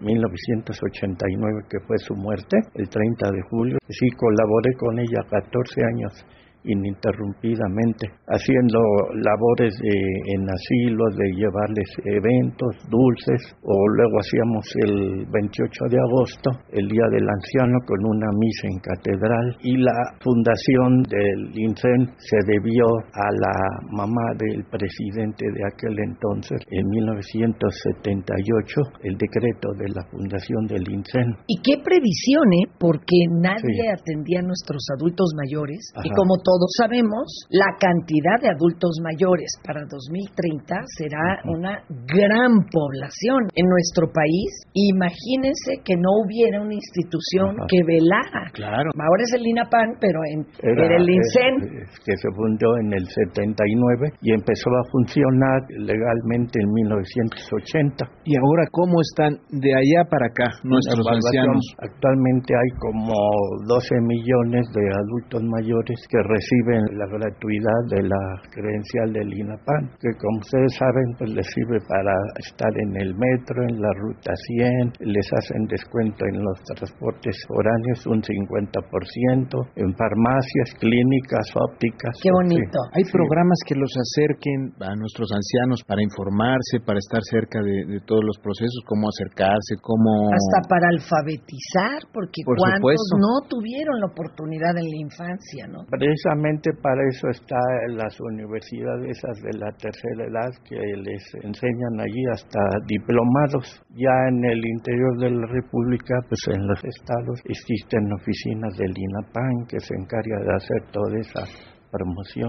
1989 0.01 1.65
que 1.69 1.79
fue 1.87 1.97
su 1.97 2.15
muerte, 2.15 2.57
el 2.75 2.89
30 2.89 3.31
de 3.31 3.41
julio. 3.49 3.77
Sí, 3.89 4.09
colaboré 4.17 4.73
con 4.75 4.99
ella 4.99 5.21
14 5.29 5.81
años 5.83 6.25
ininterrumpidamente, 6.65 8.07
haciendo 8.27 8.79
labores 9.21 9.73
de, 9.79 9.95
en 10.35 10.41
asilo, 10.49 11.05
de 11.15 11.31
llevarles 11.35 11.89
eventos, 12.05 12.75
dulces, 12.89 13.41
o 13.63 13.87
luego 13.95 14.19
hacíamos 14.19 14.65
el 14.85 15.25
28 15.31 15.85
de 15.89 15.97
agosto, 15.99 16.49
el 16.71 16.87
Día 16.87 17.07
del 17.11 17.27
Anciano, 17.27 17.79
con 17.85 17.99
una 18.05 18.27
misa 18.37 18.67
en 18.67 18.79
catedral, 18.79 19.57
y 19.63 19.77
la 19.77 19.93
fundación 20.21 21.03
del 21.03 21.51
INSEN 21.57 22.13
se 22.17 22.37
debió 22.47 22.85
a 23.13 23.27
la 23.31 23.55
mamá 23.91 24.33
del 24.37 24.63
presidente 24.65 25.45
de 25.51 25.61
aquel 25.67 25.97
entonces, 25.99 26.59
en 26.71 26.87
1978, 26.89 28.81
el 29.03 29.17
decreto 29.17 29.69
de 29.77 29.89
la 29.89 30.03
fundación 30.11 30.65
del 30.67 30.83
INSEN. 30.89 31.35
¿Y 31.47 31.61
qué 31.61 31.77
previsión, 31.83 32.47
eh? 32.53 32.67
Porque 32.79 33.17
nadie 33.31 33.61
Sí. 33.63 33.87
atendía 33.87 34.39
a 34.39 34.43
nuestros 34.47 34.83
adultos 34.97 35.33
mayores 35.35 35.91
y 36.03 36.09
como 36.09 36.37
todos 36.53 36.69
sabemos, 36.77 37.25
la 37.49 37.73
cantidad 37.81 38.37
de 38.37 38.53
adultos 38.53 39.01
mayores 39.01 39.49
para 39.65 39.81
2030 39.89 40.85
será 41.01 41.41
una 41.49 41.81
gran 42.05 42.61
población 42.69 43.49
en 43.57 43.65
nuestro 43.65 44.13
país. 44.13 44.69
Imagínense 44.77 45.81
que 45.81 45.97
no 45.97 46.21
hubiera 46.21 46.61
una 46.61 46.77
institución 46.77 47.57
que 47.65 47.81
velara. 47.81 48.53
Claro. 48.53 48.93
Ahora 48.93 49.23
es 49.25 49.33
el 49.33 49.49
INAPAN, 49.49 49.97
pero 49.97 50.21
en, 50.29 50.45
era, 50.61 50.93
el 50.93 51.09
INSEN. 51.09 51.53
Eh, 51.57 51.89
que 52.05 52.13
se 52.21 52.29
fundó 52.37 52.77
en 52.77 52.93
el 52.93 53.05
79 53.09 54.13
y 54.21 54.33
empezó 54.33 54.69
a 54.77 54.85
funcionar 54.93 55.57
legalmente 55.73 56.61
en 56.61 56.69
1980. 56.69 58.29
¿Y 58.29 58.37
ahora 58.37 58.69
cómo 58.69 59.01
están 59.01 59.41
de 59.49 59.73
allá 59.73 60.05
para 60.05 60.29
acá 60.29 60.53
nuestros 60.61 61.01
ancianos? 61.01 61.65
Actualmente 61.81 62.53
hay 62.53 62.69
como 62.77 63.17
12 63.65 64.05
millones 64.05 64.69
de 64.69 64.85
adultos 65.01 65.41
mayores 65.49 65.97
que 66.05 66.21
reciben 66.21 66.42
la 66.91 67.07
gratuidad 67.07 67.81
de 67.89 68.03
la 68.03 68.23
credencial 68.51 69.13
del 69.13 69.33
INAPAN, 69.33 69.95
que 69.99 70.11
como 70.19 70.39
ustedes 70.39 70.75
saben, 70.77 71.07
pues 71.17 71.29
les 71.31 71.47
sirve 71.53 71.79
para 71.87 72.13
estar 72.37 72.71
en 72.75 72.91
el 73.01 73.15
metro, 73.15 73.63
en 73.63 73.79
la 73.79 73.91
ruta 73.95 74.31
100, 74.35 74.93
les 74.99 75.27
hacen 75.39 75.65
descuento 75.65 76.25
en 76.25 76.43
los 76.43 76.57
transportes 76.75 77.37
foráneos 77.47 78.05
un 78.07 78.21
50%, 78.21 79.71
en 79.75 79.89
farmacias, 79.95 80.67
clínicas, 80.79 81.47
ópticas. 81.55 82.19
Qué 82.21 82.31
bonito. 82.31 82.79
Hay 82.93 83.03
programas 83.11 83.59
que 83.65 83.75
los 83.75 83.91
acerquen 83.95 84.73
a 84.79 84.95
nuestros 84.95 85.31
ancianos 85.31 85.81
para 85.87 86.03
informarse, 86.03 86.83
para 86.85 86.99
estar 86.99 87.21
cerca 87.23 87.61
de, 87.61 87.99
todos 88.05 88.23
los 88.23 88.37
procesos, 88.43 88.83
cómo 88.85 89.07
acercarse, 89.07 89.79
cómo... 89.81 90.27
Hasta 90.33 90.67
para 90.67 90.87
alfabetizar, 90.91 92.03
porque 92.11 92.43
Por 92.43 92.57
cuántos 92.57 92.99
no 93.15 93.47
tuvieron 93.47 93.99
la 93.99 94.07
oportunidad 94.11 94.75
en 94.75 94.87
la 94.89 94.99
infancia, 94.99 95.67
¿no? 95.67 95.85
Precisamente 95.87 96.32
para 96.81 97.01
eso 97.09 97.29
están 97.29 97.59
las 97.97 98.19
universidades 98.19 99.17
esas 99.17 99.41
de 99.41 99.57
la 99.57 99.71
tercera 99.77 100.25
edad 100.25 100.51
que 100.67 100.75
les 100.75 101.23
enseñan 101.43 101.99
allí 101.99 102.23
hasta 102.31 102.59
diplomados. 102.87 103.81
Ya 103.95 104.13
en 104.29 104.43
el 104.45 104.65
interior 104.65 105.17
de 105.19 105.31
la 105.31 105.47
República, 105.47 106.15
pues 106.27 106.41
en 106.47 106.67
los 106.67 106.83
estados 106.83 107.41
existen 107.45 108.11
oficinas 108.13 108.77
del 108.77 108.93
INAPAN 108.95 109.65
que 109.67 109.79
se 109.79 109.93
encarga 109.95 110.39
de 110.39 110.55
hacer 110.55 110.91
toda 110.91 111.19
esa 111.19 111.72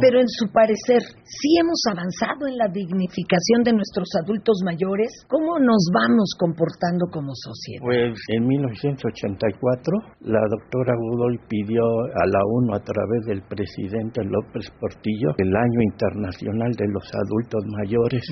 pero 0.01 0.21
en 0.21 0.29
su 0.29 0.49
parecer, 0.53 1.03
si 1.25 1.49
hemos 1.61 1.81
avanzado 1.93 2.49
en 2.49 2.57
la 2.57 2.69
dignificación 2.73 3.63
de 3.65 3.73
nuestros 3.73 4.09
adultos 4.25 4.61
mayores, 4.65 5.13
¿cómo 5.29 5.59
nos 5.59 5.85
vamos 5.93 6.33
comportando 6.39 7.07
como 7.13 7.33
sociedad? 7.35 7.85
Pues 7.85 8.17
en 8.29 8.47
1984 8.47 10.25
la 10.33 10.41
doctora 10.49 10.95
Godoy 10.97 11.39
pidió 11.49 11.85
a 11.85 12.25
la 12.25 12.41
ONU 12.41 12.75
a 12.75 12.81
través 12.81 13.21
del 13.27 13.43
presidente 13.43 14.25
López 14.25 14.71
Portillo 14.81 15.37
el 15.37 15.55
Año 15.55 15.81
Internacional 15.93 16.73
de 16.73 16.89
los 16.89 17.05
Adultos 17.13 17.65
Mayores. 17.69 18.25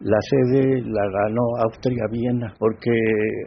La 0.00 0.18
sede 0.30 0.78
la 0.86 1.02
ganó 1.10 1.42
Austria-Viena 1.66 2.54
porque 2.58 2.94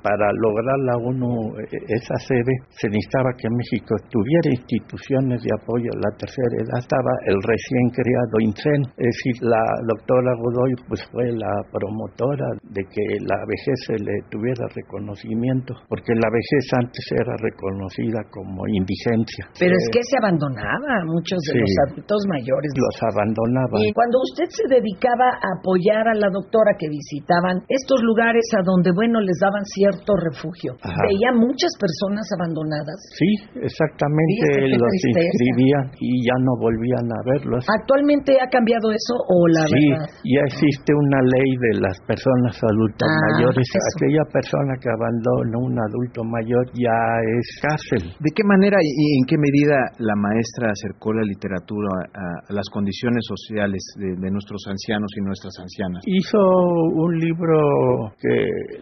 para 0.03 0.27
lograr 0.35 0.75
la 0.83 0.97
ONU 0.99 1.55
e, 1.63 1.79
esa 1.87 2.15
sede 2.27 2.51
se 2.75 2.91
necesitaba 2.91 3.31
que 3.39 3.47
México 3.47 3.95
tuviera 4.11 4.51
instituciones 4.51 5.39
de 5.43 5.51
apoyo 5.55 5.87
a 5.95 5.99
la 6.03 6.11
tercera 6.19 6.51
edad. 6.59 6.83
Estaba 6.83 7.13
el 7.23 7.39
recién 7.39 7.87
creado 7.95 8.35
INSEN, 8.43 8.81
es 8.99 9.15
decir, 9.15 9.35
la 9.47 9.63
doctora 9.87 10.35
Godoy 10.43 10.75
pues 10.91 10.99
fue 11.11 11.31
la 11.31 11.55
promotora 11.71 12.47
de 12.67 12.83
que 12.83 13.03
la 13.23 13.39
vejez 13.47 13.77
se 13.87 13.95
le 13.95 14.19
tuviera 14.27 14.67
reconocimiento, 14.75 15.71
porque 15.87 16.11
la 16.19 16.27
vejez 16.27 16.67
antes 16.75 17.05
era 17.15 17.31
reconocida 17.39 18.27
como 18.27 18.67
indigencia. 18.67 19.47
Pero 19.55 19.71
es 19.71 19.87
que 19.87 20.03
se 20.03 20.19
abandonaba 20.19 21.07
muchos 21.07 21.39
de 21.47 21.63
los 21.63 21.71
adultos 21.87 22.19
mayores. 22.27 22.75
Los 22.75 22.99
abandonaba. 23.07 23.79
Y 23.79 23.93
cuando 23.95 24.19
usted 24.19 24.51
se 24.51 24.67
dedicaba 24.67 25.31
a 25.39 25.47
apoyar 25.55 26.11
a 26.11 26.15
la 26.19 26.27
doctora 26.27 26.40
que 26.77 26.89
visitaban 26.89 27.61
estos 27.67 28.01
lugares 28.03 28.45
a 28.57 28.61
donde, 28.63 28.91
bueno, 28.91 29.19
les 29.21 29.37
daban 29.41 29.63
cierto 29.65 30.15
refugio. 30.15 30.77
Veía 30.81 31.31
muchas 31.33 31.71
personas 31.77 32.25
abandonadas. 32.37 32.97
Sí, 33.17 33.31
exactamente, 33.61 34.77
los 34.77 34.93
inscribían 35.03 35.91
y 35.99 36.25
ya 36.25 36.37
no 36.39 36.53
volvían 36.59 37.07
a 37.09 37.19
verlos. 37.25 37.65
¿Actualmente 37.67 38.37
ha 38.39 38.47
cambiado 38.49 38.91
eso 38.91 39.15
o 39.27 39.47
la 39.47 39.65
sí, 39.67 39.89
ya 40.25 40.43
existe 40.45 40.93
una 40.93 41.19
ley 41.21 41.49
de 41.69 41.73
las 41.81 41.97
personas 42.07 42.55
adultas 42.63 43.09
ah, 43.09 43.19
mayores. 43.33 43.67
Aquella 43.97 44.25
persona 44.31 44.73
que 44.79 44.89
abandona 44.89 45.57
un 45.57 45.75
adulto 45.79 46.23
mayor 46.23 46.65
ya 46.73 46.97
es 47.37 47.45
cárcel. 47.61 48.13
¿De 48.19 48.31
qué 48.33 48.43
manera 48.43 48.77
y 48.81 49.17
en 49.19 49.25
qué 49.25 49.37
medida 49.37 49.75
la 49.99 50.15
maestra 50.15 50.71
acercó 50.71 51.13
la 51.13 51.23
literatura 51.23 51.89
a, 52.13 52.53
las 52.53 52.67
condiciones 52.69 53.25
sociales 53.27 53.81
de, 53.97 54.31
nuestros 54.31 54.63
ancianos 54.67 55.11
y 55.17 55.21
nuestras 55.21 55.53
ancianas? 55.59 56.01
Un 56.39 57.11
libro 57.19 58.13
que 58.19 58.35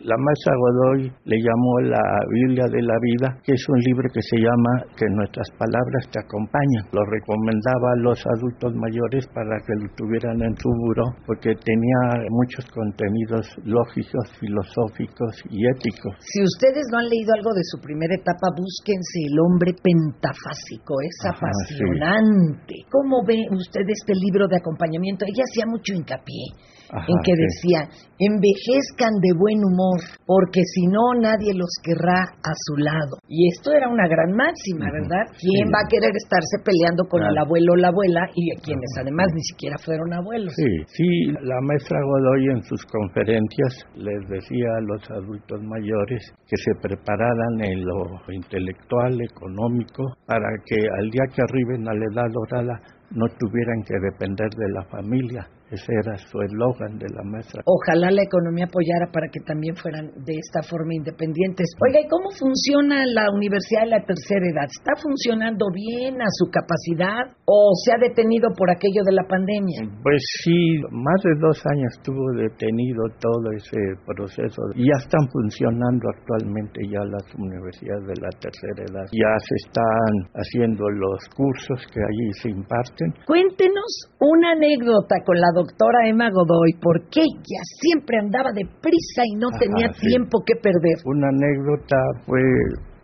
la 0.03 0.15
maestra 0.17 0.53
Godoy 0.55 1.12
le 1.25 1.38
llamó 1.38 1.79
la 1.81 2.03
Biblia 2.29 2.65
de 2.71 2.81
la 2.81 2.97
Vida, 3.01 3.38
que 3.43 3.53
es 3.53 3.63
un 3.69 3.79
libro 3.79 4.09
que 4.13 4.21
se 4.21 4.38
llama 4.38 4.85
Que 4.97 5.05
nuestras 5.09 5.49
palabras 5.57 6.09
te 6.12 6.19
acompañan. 6.19 6.85
Lo 6.91 7.03
recomendaba 7.05 7.93
a 7.93 8.01
los 8.01 8.19
adultos 8.38 8.75
mayores 8.75 9.25
para 9.33 9.57
que 9.65 9.73
lo 9.73 9.88
tuvieran 9.95 10.41
en 10.41 10.55
su 10.57 10.69
buró, 10.69 11.05
porque 11.25 11.55
tenía 11.55 12.27
muchos 12.29 12.65
contenidos 12.71 13.47
lógicos, 13.63 14.25
filosóficos 14.39 15.41
y 15.49 15.65
éticos. 15.65 16.13
Si 16.19 16.43
ustedes 16.43 16.85
no 16.91 16.99
han 16.99 17.09
leído 17.09 17.33
algo 17.33 17.53
de 17.53 17.63
su 17.63 17.79
primera 17.81 18.13
etapa, 18.15 18.51
búsquense 18.55 19.25
El 19.25 19.39
hombre 19.39 19.73
pentafásico, 19.73 21.01
es 21.01 21.17
apasionante. 21.25 22.85
¿Cómo 22.91 23.23
ve 23.25 23.47
usted 23.51 23.85
este 23.88 24.13
libro 24.13 24.47
de 24.47 24.57
acompañamiento? 24.57 25.25
Ella 25.25 25.43
hacía 25.49 25.65
mucho 25.65 25.93
hincapié 25.93 26.79
en 26.89 27.17
que 27.23 27.34
decía, 27.38 27.86
envejezcan 28.17 29.13
de 29.21 29.32
buen 29.38 29.62
humor, 29.63 30.02
porque 30.25 30.62
si 30.65 30.88
no 30.88 31.13
nadie 31.21 31.54
los 31.54 31.69
querrá 31.84 32.19
a 32.19 32.54
su 32.65 32.78
lado. 32.78 33.21
Y 33.28 33.47
esto 33.47 33.71
era 33.71 33.88
una 33.88 34.08
gran 34.08 34.34
máxima, 34.34 34.89
¿verdad? 34.91 35.30
¿Quién 35.38 35.69
va 35.69 35.86
a 35.86 35.89
querer 35.89 36.12
estarse 36.12 36.58
peleando 36.65 37.06
con 37.08 37.21
el 37.21 37.38
abuelo 37.38 37.73
o 37.73 37.80
la 37.80 37.89
abuela 37.89 38.25
y 38.36 38.52
quienes 38.62 38.91
además 38.99 39.28
ni 39.34 39.43
siquiera 39.43 39.78
fueron 39.78 40.13
abuelos? 40.13 40.54
Sí, 40.56 40.73
sí, 40.88 41.10
la 41.41 41.60
maestra 41.62 41.97
Godoy 42.02 42.58
en 42.58 42.63
sus 42.63 42.84
conferencias 42.86 43.86
les 43.95 44.21
decía 44.28 44.67
a 44.78 44.82
los 44.82 45.02
adultos 45.12 45.62
mayores 45.63 46.34
que 46.47 46.58
se 46.58 46.73
prepararan 46.82 47.62
en 47.62 47.86
lo 47.86 48.19
intelectual, 48.34 49.21
económico, 49.21 50.04
para 50.25 50.49
que 50.65 50.75
al 50.99 51.10
día 51.10 51.25
que 51.34 51.41
arriben 51.41 51.88
a 51.88 51.93
la 51.93 52.06
edad 52.12 52.30
dorada 52.34 52.82
no 53.12 53.25
tuvieran 53.39 53.82
que 53.84 53.95
depender 54.12 54.49
de 54.49 54.69
la 54.73 54.84
familia, 54.86 55.47
ese 55.71 55.93
era 55.93 56.17
su 56.17 56.41
eslogan 56.41 56.97
de 56.97 57.05
la 57.13 57.23
maestra. 57.23 57.62
Ojalá 57.65 58.10
la 58.12 58.23
economía 58.23 58.65
apoyara 58.65 59.12
para 59.12 59.29
que 59.29 59.39
también 59.41 59.75
fueran 59.75 60.10
de 60.25 60.34
esta 60.34 60.62
forma 60.63 60.95
independientes. 60.95 61.69
Oiga, 61.86 62.01
¿y 62.01 62.08
cómo 62.08 62.32
funciona 62.34 63.05
la 63.05 63.29
Universidad 63.29 63.84
de 63.86 63.93
la 63.93 64.03
Tercera 64.03 64.45
Edad? 64.49 64.65
¿Está 64.65 64.97
funcionando 64.97 65.67
bien 65.73 66.21
a 66.21 66.29
su 66.41 66.49
capacidad 66.49 67.38
o 67.45 67.71
se 67.86 67.93
ha 67.93 67.99
detenido 68.01 68.49
por 68.58 68.71
aquello 68.71 69.03
de 69.05 69.13
la 69.13 69.25
pandemia? 69.29 69.86
Pues 70.01 70.21
sí, 70.41 70.82
más 70.89 71.21
de 71.23 71.38
dos 71.38 71.62
años 71.69 71.93
estuvo 71.97 72.25
detenido 72.34 73.05
todo 73.19 73.51
ese 73.53 73.77
proceso. 74.05 74.62
Ya 74.75 74.97
están 74.97 75.29
funcionando 75.29 76.10
actualmente 76.10 76.82
ya 76.89 77.05
las 77.05 77.25
universidades 77.38 78.05
de 78.10 78.17
la 78.21 78.32
tercera 78.41 78.82
edad. 78.89 79.05
Ya 79.13 79.34
se 79.45 79.55
están 79.67 80.13
haciendo 80.34 80.89
los 80.89 81.29
cursos 81.36 81.79
que 81.93 82.01
allí 82.01 82.27
se 82.41 82.49
imparten. 82.49 83.13
Cuéntenos 83.25 84.10
una 84.19 84.51
anécdota 84.51 85.15
con 85.25 85.39
la 85.39 85.51
doctora 85.60 86.08
Emma 86.08 86.30
Godoy, 86.32 86.74
porque 86.82 87.22
ella 87.22 87.62
siempre 87.82 88.17
andaba 88.19 88.52
deprisa 88.54 89.22
y 89.26 89.36
no 89.36 89.50
tenía 89.60 89.91
tiempo 89.91 90.39
que 90.45 90.56
perder. 90.56 90.98
Una 91.06 91.28
anécdota 91.28 91.98
fue 92.26 92.41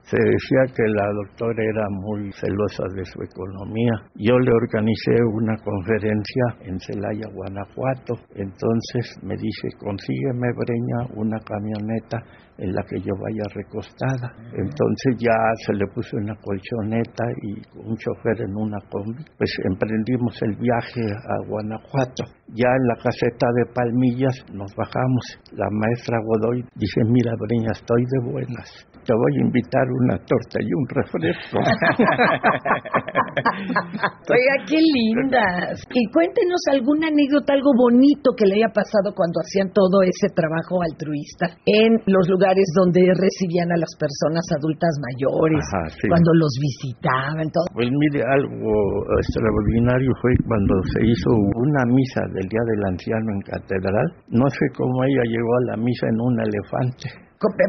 se 0.05 0.17
decía 0.17 0.73
que 0.75 0.83
la 0.85 1.09
doctora 1.13 1.63
era 1.63 1.89
muy 1.89 2.31
celosa 2.33 2.83
de 2.93 3.03
su 3.05 3.23
economía. 3.23 3.93
Yo 4.15 4.37
le 4.37 4.51
organicé 4.53 5.17
una 5.33 5.57
conferencia 5.57 6.45
en 6.61 6.79
Celaya, 6.79 7.27
Guanajuato. 7.33 8.13
Entonces 8.35 9.17
me 9.23 9.35
dice, 9.35 9.67
consígueme, 9.79 10.53
Breña, 10.53 11.09
una 11.15 11.39
camioneta 11.39 12.21
en 12.57 12.71
la 12.73 12.83
que 12.83 12.99
yo 13.01 13.13
vaya 13.19 13.43
recostada. 13.55 14.31
Entonces 14.53 15.17
ya 15.17 15.35
se 15.65 15.73
le 15.73 15.87
puso 15.87 16.17
una 16.17 16.35
colchoneta 16.35 17.25
y 17.41 17.53
un 17.79 17.97
chofer 17.97 18.41
en 18.41 18.55
una 18.55 18.77
combi. 18.89 19.25
Pues 19.37 19.57
emprendimos 19.65 20.39
el 20.43 20.55
viaje 20.55 21.01
a 21.01 21.47
Guanajuato. 21.47 22.25
Ya 22.53 22.69
en 22.69 22.87
la 22.87 22.95
caseta 23.01 23.47
de 23.57 23.73
Palmillas 23.73 24.45
nos 24.53 24.73
bajamos. 24.75 25.39
La 25.53 25.67
maestra 25.71 26.19
Godoy 26.23 26.63
dice, 26.75 27.01
mira 27.05 27.33
Breña, 27.39 27.71
estoy 27.73 28.03
de 28.05 28.31
buenas. 28.31 28.87
Te 29.05 29.13
voy 29.13 29.37
a 29.37 29.41
invitar 29.45 29.85
una 30.01 30.17
torta 30.17 30.57
y 30.57 30.65
un 30.73 30.81
refresco. 30.89 31.61
Oiga, 34.33 34.55
qué 34.65 34.81
lindas. 34.81 35.77
Y 35.93 36.09
cuéntenos 36.09 36.57
alguna 36.73 37.13
anécdota, 37.13 37.53
algo 37.53 37.69
bonito 37.77 38.33
que 38.33 38.49
le 38.49 38.57
haya 38.57 38.73
pasado 38.73 39.13
cuando 39.13 39.37
hacían 39.45 39.69
todo 39.77 40.01
ese 40.01 40.33
trabajo 40.33 40.81
altruista 40.81 41.53
en 41.69 42.01
los 42.09 42.25
lugares 42.33 42.65
donde 42.73 43.05
recibían 43.13 43.69
a 43.71 43.77
las 43.77 43.93
personas 43.93 44.41
adultas 44.57 44.89
mayores, 44.97 45.61
Ajá, 45.69 45.85
sí. 46.01 46.09
cuando 46.09 46.33
los 46.33 46.49
visitaban, 46.57 47.45
todo. 47.53 47.69
Pues 47.77 47.93
mire, 47.93 48.25
algo 48.25 49.05
extraordinario 49.21 50.09
fue 50.17 50.33
cuando 50.49 50.81
se 50.97 51.05
hizo 51.05 51.29
una 51.29 51.85
misa 51.93 52.25
del 52.33 52.49
Día 52.49 52.65
del 52.73 52.81
Anciano 52.89 53.37
en 53.37 53.41
Catedral. 53.45 54.17
No 54.33 54.49
sé 54.49 54.65
cómo 54.73 55.05
ella 55.05 55.29
llegó 55.29 55.53
a 55.61 55.69
la 55.69 55.77
misa 55.77 56.09
en 56.09 56.17
un 56.17 56.41
elefante. 56.41 57.21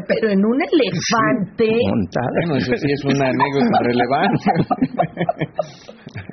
Pero 0.07 0.31
en 0.31 0.39
un 0.39 0.57
elefante. 0.61 1.67
Montada. 1.89 2.27
Bueno, 2.41 2.55
eso 2.55 2.73
sí 2.77 2.91
es 2.91 3.03
una 3.05 3.27
anécdota 3.27 3.79
relevante. 3.83 4.45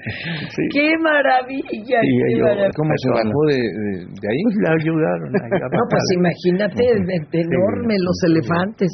Sí. 0.05 0.63
¡Qué 0.73 0.89
maravilla! 1.01 1.99
Sí, 2.05 2.13
qué 2.13 2.37
yo- 2.37 2.45
maravilla! 2.45 2.77
¿Cómo 2.77 2.93
se 3.01 3.09
bajó 3.09 3.41
de, 3.49 3.57
de- 3.57 4.05
de 4.21 4.27
ahí? 4.29 4.41
Pues 4.45 4.57
la 4.65 4.71
ayudaron. 4.77 5.29
No, 5.75 5.83
pues 5.91 6.05
imagínate, 6.17 6.83
de- 6.83 7.25
de 7.33 7.41
enorme 7.41 7.95
los 7.99 8.19
elefantes. 8.29 8.91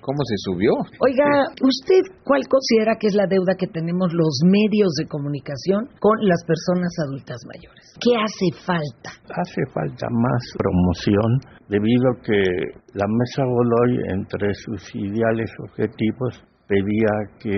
¿Cómo 0.00 0.20
se 0.28 0.36
subió? 0.44 0.72
Oiga, 1.00 1.28
¿usted 1.64 2.02
cuál 2.24 2.42
considera 2.48 2.96
que 3.00 3.06
es 3.08 3.14
la 3.14 3.26
deuda 3.26 3.54
que 3.58 3.66
tenemos 3.66 4.12
los 4.12 4.40
medios 4.44 4.92
de 5.00 5.06
comunicación 5.08 5.88
con 5.98 6.16
las 6.28 6.44
personas 6.44 6.92
adultas 7.08 7.38
mayores? 7.48 7.94
¿Qué 8.00 8.12
hace 8.20 8.48
falta? 8.64 9.10
Hace 9.32 9.62
falta 9.72 10.06
más 10.10 10.42
promoción 10.58 11.30
debido 11.68 12.04
a 12.12 12.20
que 12.22 12.40
la 12.94 13.06
Mesa 13.08 13.44
Godoy, 13.44 13.98
entre 14.12 14.52
sus 14.54 14.82
ideales 14.94 15.50
objetivos, 15.68 16.42
pedía 16.66 17.12
que 17.40 17.56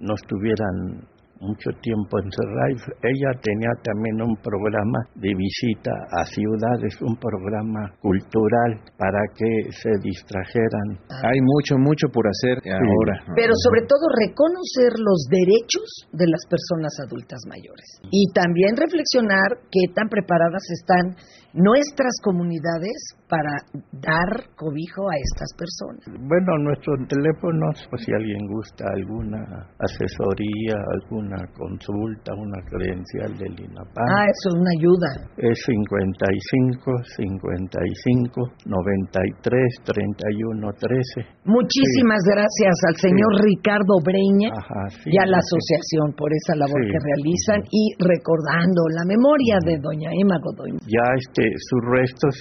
no 0.00 0.14
estuvieran 0.14 1.06
mucho 1.44 1.70
tiempo 1.80 2.18
encerrados. 2.18 2.82
Ella 3.04 3.30
tenía 3.40 3.70
también 3.84 4.20
un 4.22 4.36
programa 4.40 4.98
de 5.14 5.30
visita 5.36 5.92
a 6.10 6.24
ciudades, 6.24 6.96
un 7.00 7.16
programa 7.16 7.92
cultural 8.00 8.80
para 8.96 9.20
que 9.36 9.70
se 9.70 9.92
distrajeran. 10.02 10.98
Hay 11.08 11.40
mucho, 11.40 11.76
mucho 11.78 12.08
por 12.08 12.26
hacer 12.26 12.58
ahora. 12.64 13.20
Pero 13.36 13.52
sobre 13.60 13.86
todo 13.86 14.08
reconocer 14.16 14.96
los 14.98 15.28
derechos 15.28 16.08
de 16.12 16.26
las 16.26 16.42
personas 16.48 16.92
adultas 17.04 17.40
mayores 17.48 18.00
y 18.10 18.32
también 18.32 18.76
reflexionar 18.76 19.68
qué 19.70 19.92
tan 19.94 20.08
preparadas 20.08 20.64
están 20.72 21.16
nuestras 21.54 22.12
comunidades 22.22 22.98
para 23.30 23.54
dar 24.02 24.30
cobijo 24.58 25.06
a 25.08 25.14
estas 25.16 25.50
personas. 25.54 26.02
Bueno, 26.26 26.50
nuestros 26.66 26.98
teléfonos, 27.08 27.78
pues 27.90 28.02
si 28.04 28.12
alguien 28.12 28.42
gusta 28.50 28.84
alguna 28.94 29.40
asesoría, 29.78 30.74
alguna 30.98 31.38
consulta, 31.54 32.34
una 32.34 32.58
credencial 32.66 33.38
del 33.38 33.54
INAPAM, 33.54 34.02
Ah, 34.02 34.26
eso 34.26 34.46
es 34.50 34.54
una 34.58 34.72
ayuda. 34.78 35.10
es 35.38 35.58
55 35.64 36.90
55 37.16 38.42
93 38.66 39.62
31 39.84 40.72
13. 40.74 41.46
Muchísimas 41.46 42.22
gracias 42.26 42.74
al 42.88 42.96
señor 42.98 43.30
Ricardo 43.42 43.94
Breña 44.02 44.50
Ajá, 44.52 44.90
sí, 45.02 45.10
y 45.12 45.18
a 45.18 45.26
la 45.26 45.38
sí. 45.40 45.46
asociación 45.54 46.12
por 46.16 46.30
esa 46.34 46.56
labor 46.58 46.80
Sí. 46.84 46.90
que 46.90 46.98
realizan 46.98 47.60
y 47.70 47.82
recordando 48.02 48.82
la 48.90 49.04
memoria 49.06 49.56
de 49.64 49.78
doña 49.78 50.10
Emma 50.18 50.38
Godoy. 50.42 50.72
Ya 50.90 51.06
este, 51.18 51.43
sus 51.56 51.80
restos 51.90 52.34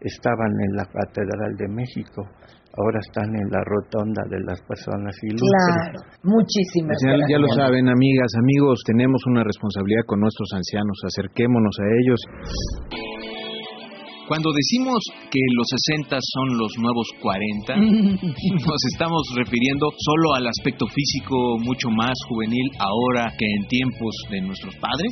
estaban 0.00 0.52
en 0.60 0.76
la 0.76 0.84
Catedral 0.86 1.56
de 1.58 1.68
México, 1.68 2.24
ahora 2.76 3.00
están 3.00 3.28
en 3.34 3.48
la 3.50 3.62
rotonda 3.64 4.22
de 4.30 4.40
las 4.46 4.60
personas 4.62 5.14
ilustres. 5.22 5.50
Claro, 5.50 5.98
muchísimas 6.22 6.96
Ya, 7.02 7.10
gracias. 7.10 7.28
ya 7.30 7.38
lo 7.38 7.48
saben, 7.54 7.88
amigas, 7.88 8.30
amigos, 8.38 8.80
tenemos 8.86 9.20
una 9.26 9.44
responsabilidad 9.44 10.02
con 10.06 10.20
nuestros 10.20 10.48
ancianos. 10.54 10.96
Acerquémonos 11.04 11.76
a 11.80 11.84
ellos. 12.00 12.20
Cuando 14.30 14.52
decimos 14.54 15.02
que 15.28 15.40
los 15.56 15.66
60 15.90 16.16
son 16.22 16.56
los 16.56 16.70
nuevos 16.78 17.08
40, 17.20 17.74
nos 18.64 18.80
estamos 18.92 19.22
refiriendo 19.34 19.88
solo 19.98 20.34
al 20.36 20.46
aspecto 20.46 20.86
físico 20.86 21.58
mucho 21.58 21.90
más 21.90 22.14
juvenil 22.28 22.70
ahora 22.78 23.32
que 23.36 23.44
en 23.44 23.66
tiempos 23.66 24.14
de 24.30 24.40
nuestros 24.42 24.76
padres. 24.76 25.10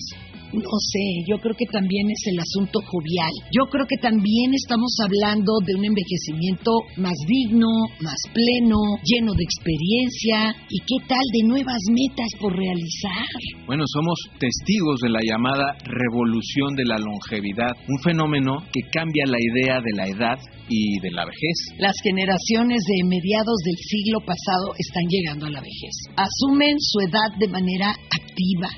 No 0.52 0.78
sé, 0.80 1.28
yo 1.28 1.36
creo 1.42 1.54
que 1.54 1.66
también 1.66 2.08
es 2.08 2.22
el 2.32 2.38
asunto 2.40 2.80
jovial. 2.80 3.28
Yo 3.52 3.68
creo 3.68 3.84
que 3.84 4.00
también 4.00 4.54
estamos 4.54 4.96
hablando 5.04 5.52
de 5.66 5.74
un 5.74 5.84
envejecimiento 5.84 6.72
más 6.96 7.12
digno, 7.28 7.68
más 8.00 8.16
pleno, 8.32 8.80
lleno 9.04 9.34
de 9.34 9.44
experiencia 9.44 10.56
y 10.70 10.78
qué 10.88 11.04
tal 11.06 11.20
de 11.36 11.42
nuevas 11.48 11.82
metas 11.92 12.32
por 12.40 12.56
realizar. 12.56 13.28
Bueno, 13.66 13.84
somos 13.92 14.16
testigos 14.38 15.00
de 15.02 15.10
la 15.10 15.20
llamada 15.20 15.76
revolución 15.84 16.74
de 16.76 16.84
la 16.86 16.96
longevidad, 16.96 17.76
un 17.86 17.98
fenómeno 18.00 18.64
que 18.72 18.88
cambia 18.90 19.07
la 19.26 19.38
idea 19.40 19.80
de 19.80 19.92
la 19.94 20.06
edad 20.06 20.38
y 20.68 21.00
de 21.00 21.10
la 21.10 21.24
vejez. 21.24 21.56
Las 21.78 21.94
generaciones 22.02 22.82
de 22.84 23.08
mediados 23.08 23.56
del 23.64 23.76
siglo 23.76 24.20
pasado 24.20 24.74
están 24.78 25.04
llegando 25.08 25.46
a 25.46 25.50
la 25.50 25.60
vejez. 25.60 25.94
Asumen 26.16 26.76
su 26.78 27.00
edad 27.00 27.30
de 27.38 27.48
manera 27.48 27.90
activa, 27.90 28.68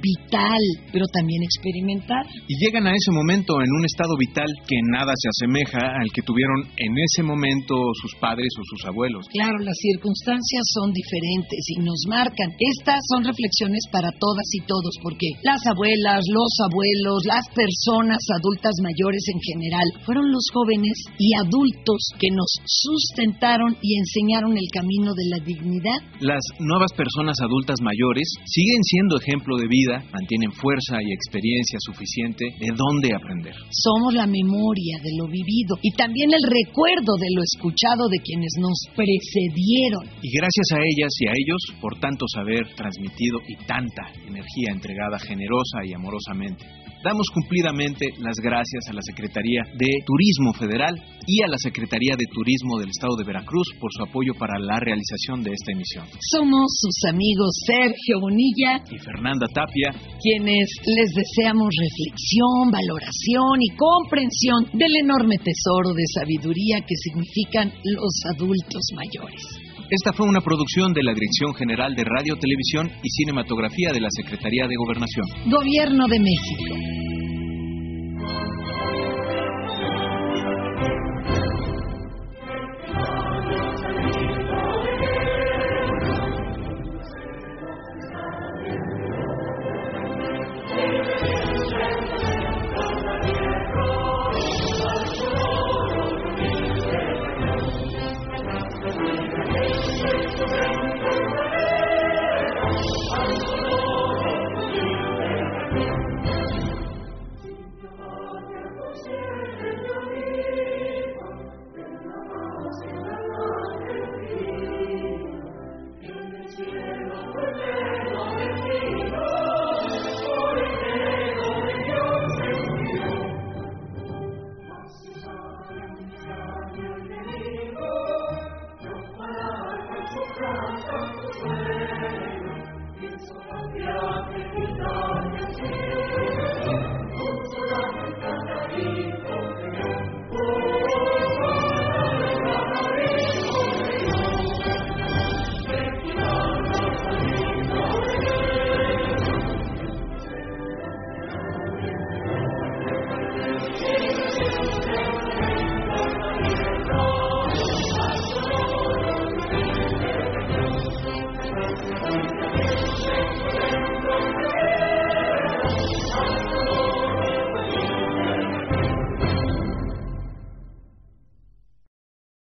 vital, 0.00 0.62
pero 0.92 1.04
también 1.12 1.42
experimental. 1.42 2.24
Y 2.48 2.54
llegan 2.58 2.86
a 2.86 2.92
ese 2.92 3.12
momento 3.12 3.60
en 3.60 3.70
un 3.70 3.84
estado 3.84 4.16
vital 4.16 4.48
que 4.66 4.76
nada 4.90 5.12
se 5.16 5.28
asemeja 5.28 5.80
al 5.80 6.10
que 6.12 6.22
tuvieron 6.22 6.66
en 6.76 6.92
ese 6.98 7.22
momento 7.22 7.76
sus 8.00 8.14
padres 8.20 8.48
o 8.58 8.62
sus 8.64 8.84
abuelos. 8.86 9.26
Claro, 9.32 9.58
las 9.60 9.76
circunstancias 9.76 10.64
son 10.74 10.92
diferentes 10.92 11.60
y 11.76 11.80
nos 11.80 12.00
marcan. 12.08 12.50
Estas 12.58 13.00
son 13.08 13.24
reflexiones 13.24 13.84
para 13.92 14.10
todas 14.12 14.48
y 14.52 14.60
todos, 14.66 14.94
porque 15.02 15.28
las 15.42 15.60
abuelas, 15.66 16.24
los 16.32 16.52
abuelos, 16.64 17.24
las 17.26 17.46
personas 17.54 18.20
adultas 18.40 18.74
mayores 18.82 19.24
en 19.32 19.40
general, 19.40 19.86
fueron 20.04 20.30
los 20.30 20.44
jóvenes 20.52 20.96
y 21.18 21.34
adultos 21.36 22.00
que 22.18 22.30
nos 22.30 22.50
sustentaron 22.64 23.76
y 23.82 23.98
enseñaron 23.98 24.56
el 24.56 24.68
camino 24.72 25.12
de 25.14 25.26
la 25.30 25.38
dignidad. 25.44 25.98
Las 26.20 26.42
nuevas 26.58 26.92
personas 26.92 27.36
adultas 27.40 27.80
mayores 27.82 28.28
siguen 28.46 28.82
siendo 28.82 29.16
ejemplo 29.18 29.56
de 29.56 29.68
vida, 29.90 30.04
mantienen 30.12 30.52
fuerza 30.52 31.02
y 31.02 31.12
experiencia 31.12 31.78
suficiente 31.80 32.44
de 32.58 32.70
dónde 32.76 33.14
aprender. 33.14 33.54
Somos 33.70 34.14
la 34.14 34.26
memoria 34.26 34.98
de 35.02 35.10
lo 35.18 35.26
vivido 35.26 35.76
y 35.82 35.90
también 35.92 36.30
el 36.32 36.42
recuerdo 36.42 37.16
de 37.18 37.30
lo 37.34 37.42
escuchado 37.42 38.08
de 38.08 38.18
quienes 38.20 38.52
nos 38.58 38.78
precedieron. 38.94 40.06
Y 40.22 40.30
gracias 40.30 40.68
a 40.74 40.78
ellas 40.78 41.12
y 41.20 41.26
a 41.26 41.32
ellos 41.32 41.60
por 41.80 41.98
tanto 41.98 42.26
saber 42.34 42.74
transmitido 42.76 43.38
y 43.46 43.56
tanta 43.66 44.12
energía 44.26 44.72
entregada 44.72 45.18
generosa 45.18 45.84
y 45.84 45.94
amorosamente. 45.94 46.89
Damos 47.02 47.32
cumplidamente 47.32 48.04
las 48.18 48.36
gracias 48.44 48.84
a 48.90 48.92
la 48.92 49.00
Secretaría 49.00 49.64
de 49.72 49.88
Turismo 50.04 50.52
Federal 50.52 50.92
y 51.26 51.40
a 51.40 51.48
la 51.48 51.56
Secretaría 51.56 52.12
de 52.12 52.28
Turismo 52.28 52.76
del 52.78 52.90
Estado 52.90 53.16
de 53.16 53.24
Veracruz 53.24 53.72
por 53.80 53.88
su 53.90 54.04
apoyo 54.04 54.34
para 54.36 54.60
la 54.60 54.78
realización 54.80 55.42
de 55.42 55.48
esta 55.56 55.72
emisión. 55.72 56.04
Somos 56.20 56.68
sus 56.76 57.08
amigos 57.08 57.56
Sergio 57.64 58.20
Bonilla 58.20 58.84
Y 58.92 58.98
Fernanda 58.98 59.48
Tapia, 59.48 59.96
quienes 60.20 60.68
les 60.84 61.08
deseamos 61.16 61.72
reflexión, 61.72 62.68
valoración 62.68 63.56
y 63.64 63.72
comprensión 63.80 64.68
del 64.76 64.92
enorme 65.00 65.40
tesoro 65.40 65.96
de 65.96 66.04
sabiduría 66.04 66.84
que 66.84 67.00
significan 67.00 67.72
los 67.80 68.12
adultos 68.36 68.84
mayores. 68.92 69.69
Esta 69.90 70.12
fue 70.12 70.28
una 70.28 70.40
producción 70.40 70.92
de 70.92 71.02
la 71.02 71.12
Dirección 71.12 71.52
General 71.54 71.94
de 71.96 72.04
Radio, 72.04 72.36
Televisión 72.36 72.90
y 73.02 73.10
Cinematografía 73.10 73.90
de 73.92 74.00
la 74.00 74.08
Secretaría 74.10 74.68
de 74.68 74.76
Gobernación. 74.76 75.26
Gobierno 75.50 76.06
de 76.06 76.20
México. 76.20 76.99